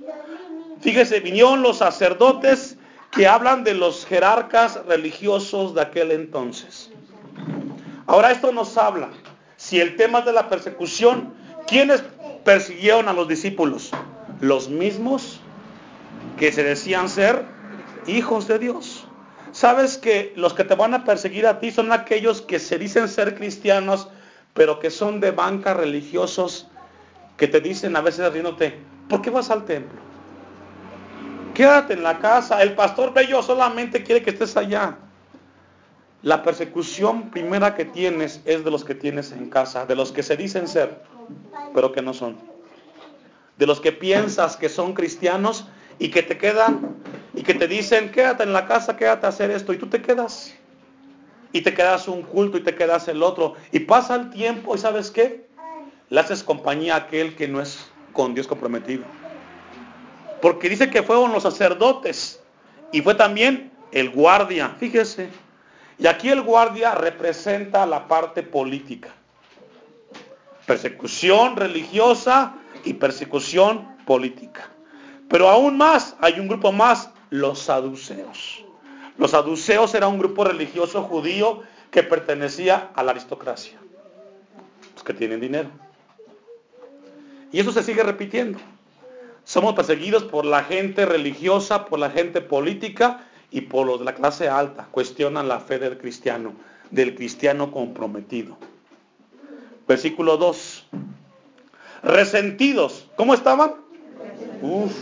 Fíjese, 0.82 1.20
vinieron 1.20 1.62
los 1.62 1.78
sacerdotes 1.78 2.78
que 3.12 3.28
hablan 3.28 3.64
de 3.64 3.74
los 3.74 4.06
jerarcas 4.06 4.80
religiosos 4.86 5.74
de 5.76 5.82
aquel 5.82 6.12
entonces. 6.12 6.92
Ahora 8.08 8.32
esto 8.32 8.52
nos 8.52 8.78
habla, 8.78 9.10
si 9.58 9.80
el 9.80 9.96
tema 9.96 10.22
de 10.22 10.34
la 10.34 10.50
persecución, 10.50 11.34
¿quiénes 11.68 12.04
persiguieron 12.44 13.08
a 13.08 13.14
los 13.14 13.28
discípulos? 13.28 13.92
Los 14.40 14.70
mismos 14.70 15.42
que 16.38 16.52
se 16.52 16.64
decían 16.64 17.10
ser 17.10 17.46
hijos 18.08 18.48
de 18.48 18.60
Dios. 18.60 19.06
Sabes 19.60 19.98
que 19.98 20.32
los 20.38 20.54
que 20.54 20.64
te 20.64 20.74
van 20.74 20.94
a 20.94 21.04
perseguir 21.04 21.46
a 21.46 21.60
ti 21.60 21.70
son 21.70 21.92
aquellos 21.92 22.42
que 22.42 22.60
se 22.60 22.80
dicen 22.80 23.10
ser 23.10 23.36
cristianos, 23.36 24.08
pero 24.54 24.80
que 24.80 24.90
son 24.90 25.20
de 25.20 25.32
banca 25.32 25.74
religiosos, 25.74 26.68
que 27.36 27.46
te 27.50 27.60
dicen 27.60 27.94
a 27.98 28.00
veces 28.00 28.32
riéndote, 28.32 28.80
¿por 29.10 29.22
qué 29.22 29.30
vas 29.30 29.50
al 29.50 29.66
templo? 29.66 30.00
Quédate 31.54 31.92
en 31.92 32.04
la 32.04 32.20
casa, 32.20 32.64
el 32.64 32.74
pastor 32.74 33.14
bello 33.14 33.44
solamente 33.44 34.02
quiere 34.02 34.24
que 34.24 34.30
estés 34.30 34.56
allá. 34.56 34.98
La 36.22 36.42
persecución 36.42 37.30
primera 37.30 37.76
que 37.76 37.84
tienes 37.84 38.40
es 38.46 38.64
de 38.64 38.72
los 38.72 38.86
que 38.86 38.96
tienes 38.96 39.34
en 39.34 39.50
casa, 39.50 39.86
de 39.86 39.98
los 39.98 40.14
que 40.14 40.24
se 40.24 40.38
dicen 40.38 40.70
ser, 40.70 41.02
pero 41.74 41.92
que 41.92 42.02
no 42.02 42.14
son. 42.14 42.38
De 43.58 43.68
los 43.68 43.82
que 43.82 43.92
piensas 43.92 44.56
que 44.56 44.70
son 44.70 44.94
cristianos 44.94 45.68
y 46.00 46.12
que 46.12 46.24
te 46.24 46.38
quedan 46.38 46.96
y 47.40 47.44
que 47.44 47.54
te 47.54 47.70
dicen, 47.70 48.12
quédate 48.12 48.44
en 48.44 48.52
la 48.52 48.68
casa, 48.68 48.98
quédate 48.98 49.26
a 49.26 49.30
hacer 49.30 49.50
esto, 49.50 49.72
y 49.72 49.78
tú 49.78 49.88
te 49.88 50.02
quedas. 50.02 50.54
Y 51.54 51.62
te 51.62 51.74
quedas 51.74 52.10
un 52.10 52.22
culto 52.22 52.58
y 52.58 52.64
te 52.64 52.76
quedas 52.76 53.08
el 53.08 53.24
otro. 53.24 53.56
Y 53.72 53.80
pasa 53.80 54.16
el 54.16 54.30
tiempo 54.30 54.76
y 54.76 54.78
sabes 54.78 55.10
qué? 55.10 55.48
Le 56.10 56.20
haces 56.20 56.44
compañía 56.44 56.96
a 56.96 56.98
aquel 56.98 57.38
que 57.38 57.48
no 57.48 57.62
es 57.62 57.90
con 58.12 58.34
Dios 58.34 58.46
comprometido. 58.46 59.06
Porque 60.42 60.68
dice 60.68 60.90
que 60.90 61.02
fueron 61.02 61.32
los 61.32 61.44
sacerdotes 61.44 62.42
y 62.92 63.00
fue 63.00 63.16
también 63.16 63.72
el 63.94 64.10
guardia, 64.10 64.76
fíjese. 64.78 65.30
Y 65.98 66.08
aquí 66.08 66.28
el 66.28 66.42
guardia 66.42 66.94
representa 66.94 67.86
la 67.86 68.06
parte 68.10 68.44
política. 68.44 69.12
Persecución 70.66 71.56
religiosa 71.56 72.56
y 72.84 72.96
persecución 72.96 73.96
política. 74.06 74.70
Pero 75.30 75.48
aún 75.48 75.78
más, 75.78 76.18
hay 76.20 76.38
un 76.38 76.50
grupo 76.50 76.74
más, 76.74 77.12
los 77.30 77.60
saduceos. 77.60 78.64
Los 79.18 79.32
saduceos 79.32 79.94
era 79.94 80.08
un 80.08 80.18
grupo 80.18 80.44
religioso 80.44 81.04
judío 81.04 81.62
que 81.92 82.04
pertenecía 82.04 82.92
a 82.96 83.04
la 83.04 83.12
aristocracia, 83.12 83.78
los 84.94 85.04
que 85.04 85.14
tienen 85.14 85.40
dinero. 85.40 85.70
Y 87.52 87.60
eso 87.60 87.72
se 87.72 87.84
sigue 87.84 88.04
repitiendo. 88.04 88.60
Somos 89.44 89.74
perseguidos 89.74 90.24
por 90.24 90.46
la 90.46 90.64
gente 90.64 91.06
religiosa, 91.06 91.86
por 91.86 92.00
la 92.00 92.12
gente 92.12 92.42
política 92.42 93.26
y 93.50 93.62
por 93.62 93.88
los 93.88 94.00
de 94.00 94.06
la 94.06 94.14
clase 94.14 94.48
alta. 94.48 94.88
Cuestionan 94.92 95.48
la 95.48 95.60
fe 95.60 95.80
del 95.80 95.98
cristiano, 95.98 96.54
del 96.92 97.16
cristiano 97.16 97.72
comprometido. 97.72 98.58
Versículo 99.88 100.38
2. 100.38 100.86
Resentidos. 102.04 103.10
¿Cómo 103.16 103.34
estaban? 103.34 103.74
Uf, 104.62 104.94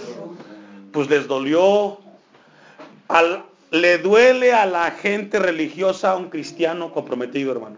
pues 0.94 1.10
les 1.10 1.28
dolió. 1.28 2.00
Le 3.72 3.98
duele 3.98 4.54
a 4.54 4.66
la 4.66 4.92
gente 4.92 5.40
religiosa 5.40 6.16
un 6.16 6.30
cristiano 6.30 6.92
comprometido, 6.94 7.52
hermano. 7.52 7.78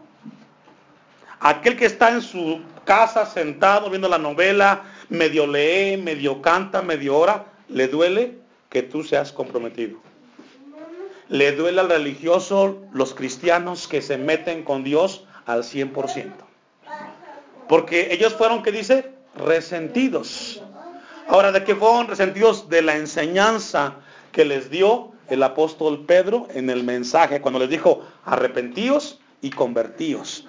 Aquel 1.40 1.78
que 1.78 1.86
está 1.86 2.12
en 2.12 2.22
su 2.22 2.62
casa 2.84 3.26
sentado 3.26 3.90
viendo 3.90 4.10
la 4.10 4.18
novela, 4.18 4.84
medio 5.10 5.48
lee, 5.48 5.98
medio 5.98 6.42
canta, 6.42 6.82
medio 6.82 7.18
ora, 7.18 7.46
le 7.70 7.88
duele 7.88 8.38
que 8.70 8.84
tú 8.84 9.04
seas 9.04 9.32
comprometido. 9.32 9.98
Le 11.30 11.52
duele 11.54 11.80
al 11.80 11.90
religioso 11.90 12.80
los 12.92 13.14
cristianos 13.14 13.88
que 13.88 14.02
se 14.02 14.18
meten 14.18 14.64
con 14.64 14.84
Dios 14.84 15.26
al 15.46 15.64
100%. 15.64 16.32
Porque 17.68 18.12
ellos 18.12 18.34
fueron, 18.34 18.64
¿qué 18.64 18.72
dice? 18.72 19.12
Resentidos. 19.36 20.62
Ahora, 21.28 21.52
¿de 21.52 21.64
qué 21.64 21.76
fueron 21.76 22.08
resentidos? 22.08 22.68
De 22.68 22.82
la 22.82 22.96
enseñanza 22.96 23.94
que 24.32 24.44
les 24.44 24.72
dio 24.72 25.12
el 25.30 25.44
apóstol 25.44 26.06
Pedro 26.06 26.48
en 26.54 26.70
el 26.70 26.84
mensaje, 26.84 27.42
cuando 27.42 27.60
les 27.60 27.70
dijo, 27.70 28.06
arrepentíos 28.26 29.20
y 29.42 29.50
convertíos, 29.50 30.48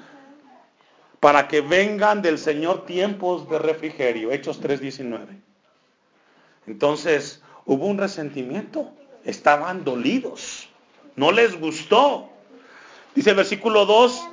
para 1.21 1.49
que 1.49 1.61
vengan 1.61 2.23
del 2.23 2.38
Señor 2.38 2.87
tiempos 2.87 3.49
de 3.49 3.59
refrigerio. 3.59 4.33
Hechos 4.33 4.61
3.19. 4.62 5.40
Entonces, 6.66 7.43
hubo 7.66 7.87
un 7.87 7.99
resentimiento. 7.99 8.90
Estaban 9.25 9.85
dolidos. 9.85 10.69
No 11.16 11.31
les 11.31 11.59
gustó. 11.61 12.31
Dice 13.14 13.31
el 13.31 13.37
versículo 13.37 13.85
2, 13.85 14.29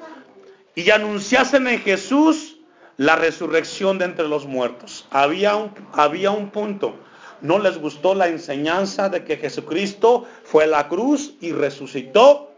y 0.75 0.91
anunciasen 0.91 1.67
en 1.67 1.79
Jesús 1.81 2.57
la 2.97 3.15
resurrección 3.15 3.97
de 3.97 4.05
entre 4.05 4.27
los 4.27 4.45
muertos. 4.45 5.07
Había 5.09 5.71
había 5.93 6.31
un 6.31 6.51
punto. 6.51 6.95
No 7.41 7.59
les 7.59 7.77
gustó 7.77 8.15
la 8.15 8.27
enseñanza 8.27 9.09
de 9.09 9.23
que 9.23 9.37
Jesucristo 9.37 10.25
fue 10.43 10.63
a 10.63 10.67
la 10.67 10.87
cruz 10.87 11.35
y 11.39 11.51
resucitó 11.51 12.51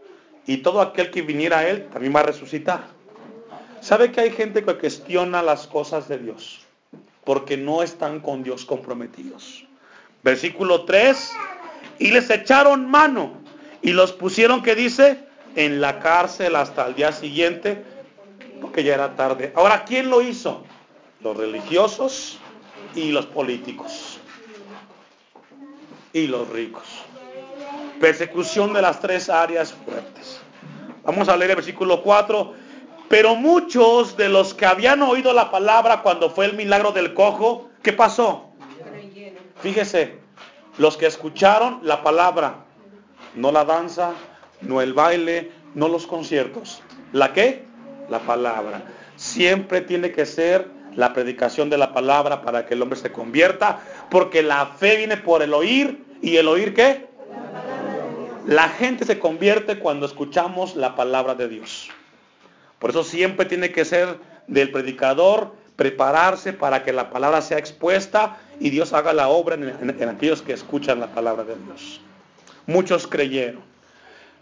y 0.46 0.58
todo 0.58 0.80
aquel 0.80 1.10
que 1.10 1.22
viniera 1.22 1.58
a 1.58 1.68
él 1.68 1.88
también 1.92 2.14
va 2.14 2.20
a 2.20 2.24
resucitar. 2.24 2.84
¿Sabe 3.80 4.10
que 4.12 4.20
hay 4.20 4.30
gente 4.30 4.64
que 4.64 4.76
cuestiona 4.76 5.42
las 5.42 5.66
cosas 5.66 6.08
de 6.08 6.18
Dios? 6.18 6.60
Porque 7.24 7.56
no 7.56 7.82
están 7.82 8.20
con 8.20 8.42
Dios 8.42 8.64
comprometidos. 8.64 9.66
Versículo 10.22 10.84
3. 10.84 11.32
Y 11.98 12.10
les 12.10 12.30
echaron 12.30 12.90
mano 12.90 13.32
y 13.82 13.92
los 13.92 14.12
pusieron, 14.12 14.62
que 14.62 14.74
dice? 14.74 15.24
En 15.56 15.80
la 15.80 15.98
cárcel 15.98 16.56
hasta 16.56 16.86
el 16.86 16.94
día 16.94 17.12
siguiente 17.12 17.84
porque 18.60 18.84
ya 18.84 18.94
era 18.94 19.16
tarde. 19.16 19.52
Ahora, 19.56 19.84
¿quién 19.84 20.10
lo 20.10 20.22
hizo? 20.22 20.62
Los 21.22 21.36
religiosos 21.36 22.38
y 22.94 23.10
los 23.10 23.26
políticos. 23.26 24.19
Y 26.12 26.26
los 26.26 26.48
ricos. 26.48 26.84
Persecución 28.00 28.72
de 28.72 28.82
las 28.82 29.00
tres 29.00 29.28
áreas 29.28 29.72
fuertes. 29.72 30.40
Vamos 31.04 31.28
a 31.28 31.36
leer 31.36 31.50
el 31.50 31.56
versículo 31.56 32.02
4. 32.02 32.54
Pero 33.08 33.34
muchos 33.34 34.16
de 34.16 34.28
los 34.28 34.54
que 34.54 34.66
habían 34.66 35.02
oído 35.02 35.32
la 35.32 35.50
palabra 35.50 36.02
cuando 36.02 36.30
fue 36.30 36.46
el 36.46 36.54
milagro 36.54 36.92
del 36.92 37.14
cojo, 37.14 37.68
¿qué 37.82 37.92
pasó? 37.92 38.50
Fíjese, 39.60 40.18
los 40.78 40.96
que 40.96 41.06
escucharon 41.06 41.80
la 41.82 42.02
palabra, 42.02 42.64
no 43.34 43.50
la 43.52 43.64
danza, 43.64 44.12
no 44.60 44.80
el 44.80 44.94
baile, 44.94 45.50
no 45.74 45.88
los 45.88 46.06
conciertos. 46.06 46.82
¿La 47.12 47.32
qué? 47.32 47.70
la 48.10 48.18
palabra. 48.18 48.82
Siempre 49.16 49.80
tiene 49.80 50.12
que 50.12 50.26
ser 50.26 50.68
la 50.96 51.12
predicación 51.12 51.70
de 51.70 51.78
la 51.78 51.92
palabra 51.92 52.42
para 52.42 52.66
que 52.66 52.74
el 52.74 52.82
hombre 52.82 52.98
se 52.98 53.12
convierta, 53.12 53.80
porque 54.10 54.42
la 54.42 54.66
fe 54.66 54.96
viene 54.96 55.16
por 55.16 55.42
el 55.42 55.54
oír 55.54 56.04
y 56.22 56.36
el 56.36 56.48
oír 56.48 56.74
qué? 56.74 57.08
La 58.46 58.68
gente 58.68 59.04
se 59.04 59.18
convierte 59.18 59.78
cuando 59.78 60.06
escuchamos 60.06 60.76
la 60.76 60.96
palabra 60.96 61.34
de 61.34 61.48
Dios. 61.48 61.90
Por 62.78 62.90
eso 62.90 63.04
siempre 63.04 63.46
tiene 63.46 63.72
que 63.72 63.84
ser 63.84 64.18
del 64.46 64.70
predicador 64.70 65.54
prepararse 65.76 66.52
para 66.52 66.82
que 66.82 66.92
la 66.92 67.10
palabra 67.10 67.40
sea 67.40 67.58
expuesta 67.58 68.38
y 68.58 68.70
Dios 68.70 68.92
haga 68.92 69.12
la 69.12 69.28
obra 69.28 69.54
en, 69.54 69.96
en 70.00 70.08
aquellos 70.08 70.42
que 70.42 70.52
escuchan 70.52 71.00
la 71.00 71.08
palabra 71.08 71.44
de 71.44 71.54
Dios. 71.56 72.00
Muchos 72.66 73.06
creyeron. 73.06 73.62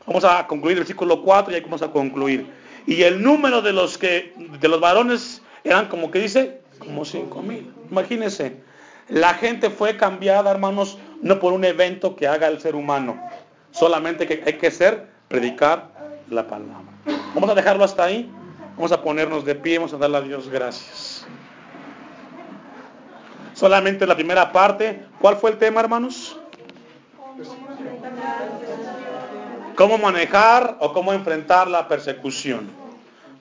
Vamos 0.06 0.24
a 0.24 0.46
concluir 0.46 0.78
el 0.78 0.80
versículo 0.80 1.22
4 1.22 1.52
y 1.52 1.56
ahí 1.56 1.60
vamos 1.60 1.82
a 1.82 1.90
concluir. 1.90 2.46
Y 2.86 3.02
el 3.02 3.22
número 3.22 3.60
de 3.60 3.74
los 3.74 3.98
que, 3.98 4.32
de 4.58 4.68
los 4.68 4.80
varones 4.80 5.42
eran 5.64 5.88
como 5.88 6.10
que 6.10 6.20
dice, 6.20 6.60
como 6.78 7.04
cinco 7.04 7.42
mil. 7.42 7.72
Imagínense, 7.90 8.56
la 9.08 9.34
gente 9.34 9.70
fue 9.70 9.96
cambiada, 9.96 10.50
hermanos, 10.50 10.98
no 11.22 11.38
por 11.38 11.52
un 11.52 11.64
evento 11.64 12.16
que 12.16 12.26
haga 12.26 12.48
el 12.48 12.60
ser 12.60 12.74
humano, 12.74 13.20
solamente 13.70 14.26
que 14.26 14.42
hay 14.44 14.54
que 14.54 14.70
ser 14.70 15.08
predicar 15.28 15.90
la 16.30 16.46
palabra. 16.46 16.84
Vamos 17.34 17.50
a 17.50 17.54
dejarlo 17.54 17.84
hasta 17.84 18.04
ahí. 18.04 18.30
Vamos 18.76 18.92
a 18.92 19.02
ponernos 19.02 19.44
de 19.44 19.56
pie, 19.56 19.78
vamos 19.78 19.92
a 19.92 19.98
darle 19.98 20.18
a 20.18 20.20
Dios 20.20 20.48
gracias. 20.48 21.26
Solamente 23.54 24.06
la 24.06 24.14
primera 24.14 24.52
parte. 24.52 25.04
¿Cuál 25.20 25.36
fue 25.36 25.50
el 25.50 25.58
tema, 25.58 25.80
hermanos? 25.80 26.38
¿Cómo 29.74 29.98
manejar 29.98 30.76
o 30.78 30.92
cómo 30.92 31.12
enfrentar 31.12 31.66
la 31.66 31.88
persecución? 31.88 32.70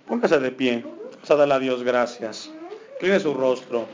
Póngase 0.07 0.39
de 0.39 0.49
pie. 0.49 0.83
Vamos 1.27 1.39
a 1.39 1.45
darle 1.45 1.55
a 1.55 1.59
Dios 1.59 1.83
gracias. 1.83 2.49
Incline 2.93 3.19
su 3.19 3.33
rostro. 3.33 3.85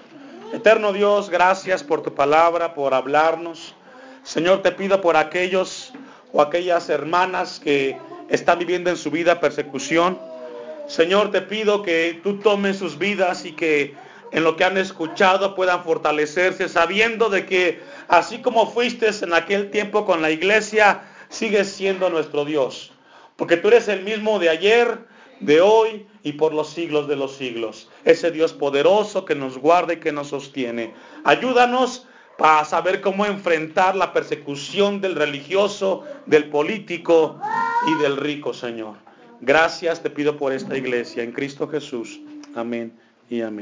Eterno 0.54 0.94
Dios, 0.94 1.32
gracias 1.32 1.82
por 1.82 2.04
tu 2.04 2.14
palabra, 2.14 2.76
por 2.76 2.94
hablarnos. 2.94 3.74
Señor, 4.22 4.62
te 4.62 4.72
pido 4.72 5.02
por 5.02 5.18
aquellos 5.18 5.94
o 6.32 6.44
aquellas 6.44 6.90
hermanas 6.90 7.60
que 7.60 7.98
están 8.30 8.60
viviendo 8.60 8.92
en 8.92 8.98
su 8.98 9.10
vida 9.10 9.40
persecución. 9.40 10.20
Señor, 10.88 11.32
te 11.32 11.42
pido 11.42 11.82
que 11.82 12.20
tú 12.22 12.38
tomes 12.38 12.78
sus 12.78 13.00
vidas 13.00 13.46
y 13.46 13.54
que 13.54 13.96
en 14.32 14.44
lo 14.44 14.56
que 14.56 14.66
han 14.66 14.78
escuchado 14.78 15.56
puedan 15.56 15.84
fortalecerse, 15.84 16.70
sabiendo 16.70 17.30
de 17.30 17.48
que 17.48 17.82
así 18.10 18.44
como 18.44 18.70
fuiste 18.70 19.10
en 19.24 19.34
aquel 19.34 19.72
tiempo 19.72 20.06
con 20.06 20.22
la 20.22 20.30
iglesia, 20.30 21.02
sigues 21.30 21.68
siendo 21.72 22.12
nuestro 22.12 22.46
Dios. 22.46 22.92
Porque 23.38 23.58
tú 23.58 23.70
eres 23.70 23.88
el 23.88 24.04
mismo 24.04 24.38
de 24.38 24.50
ayer, 24.50 25.12
de 25.46 25.62
hoy 25.62 26.06
y 26.24 26.34
por 26.34 26.54
los 26.54 26.70
siglos 26.70 27.08
de 27.08 27.16
los 27.16 27.36
siglos. 27.36 27.90
Ese 28.06 28.32
Dios 28.32 28.54
poderoso 28.54 29.26
que 29.26 29.36
nos 29.36 29.58
guarda 29.58 29.94
y 29.94 30.00
que 30.00 30.12
nos 30.12 30.30
sostiene. 30.30 30.94
Ayúdanos 31.24 32.08
para 32.38 32.66
saber 32.66 33.02
cómo 33.02 33.26
enfrentar 33.26 33.96
la 33.96 34.14
persecución 34.14 35.02
del 35.02 35.16
religioso, 35.16 36.04
del 36.26 36.50
político 36.50 37.40
y 37.88 38.02
del 38.02 38.18
rico, 38.18 38.54
Señor. 38.54 38.96
Gracias 39.42 40.02
te 40.02 40.10
pido 40.10 40.38
por 40.38 40.54
esta 40.54 40.78
iglesia, 40.78 41.24
en 41.24 41.32
Cristo 41.32 41.68
Jesús. 41.68 42.22
Amén 42.56 42.94
y 43.30 43.42
amén. 43.42 43.62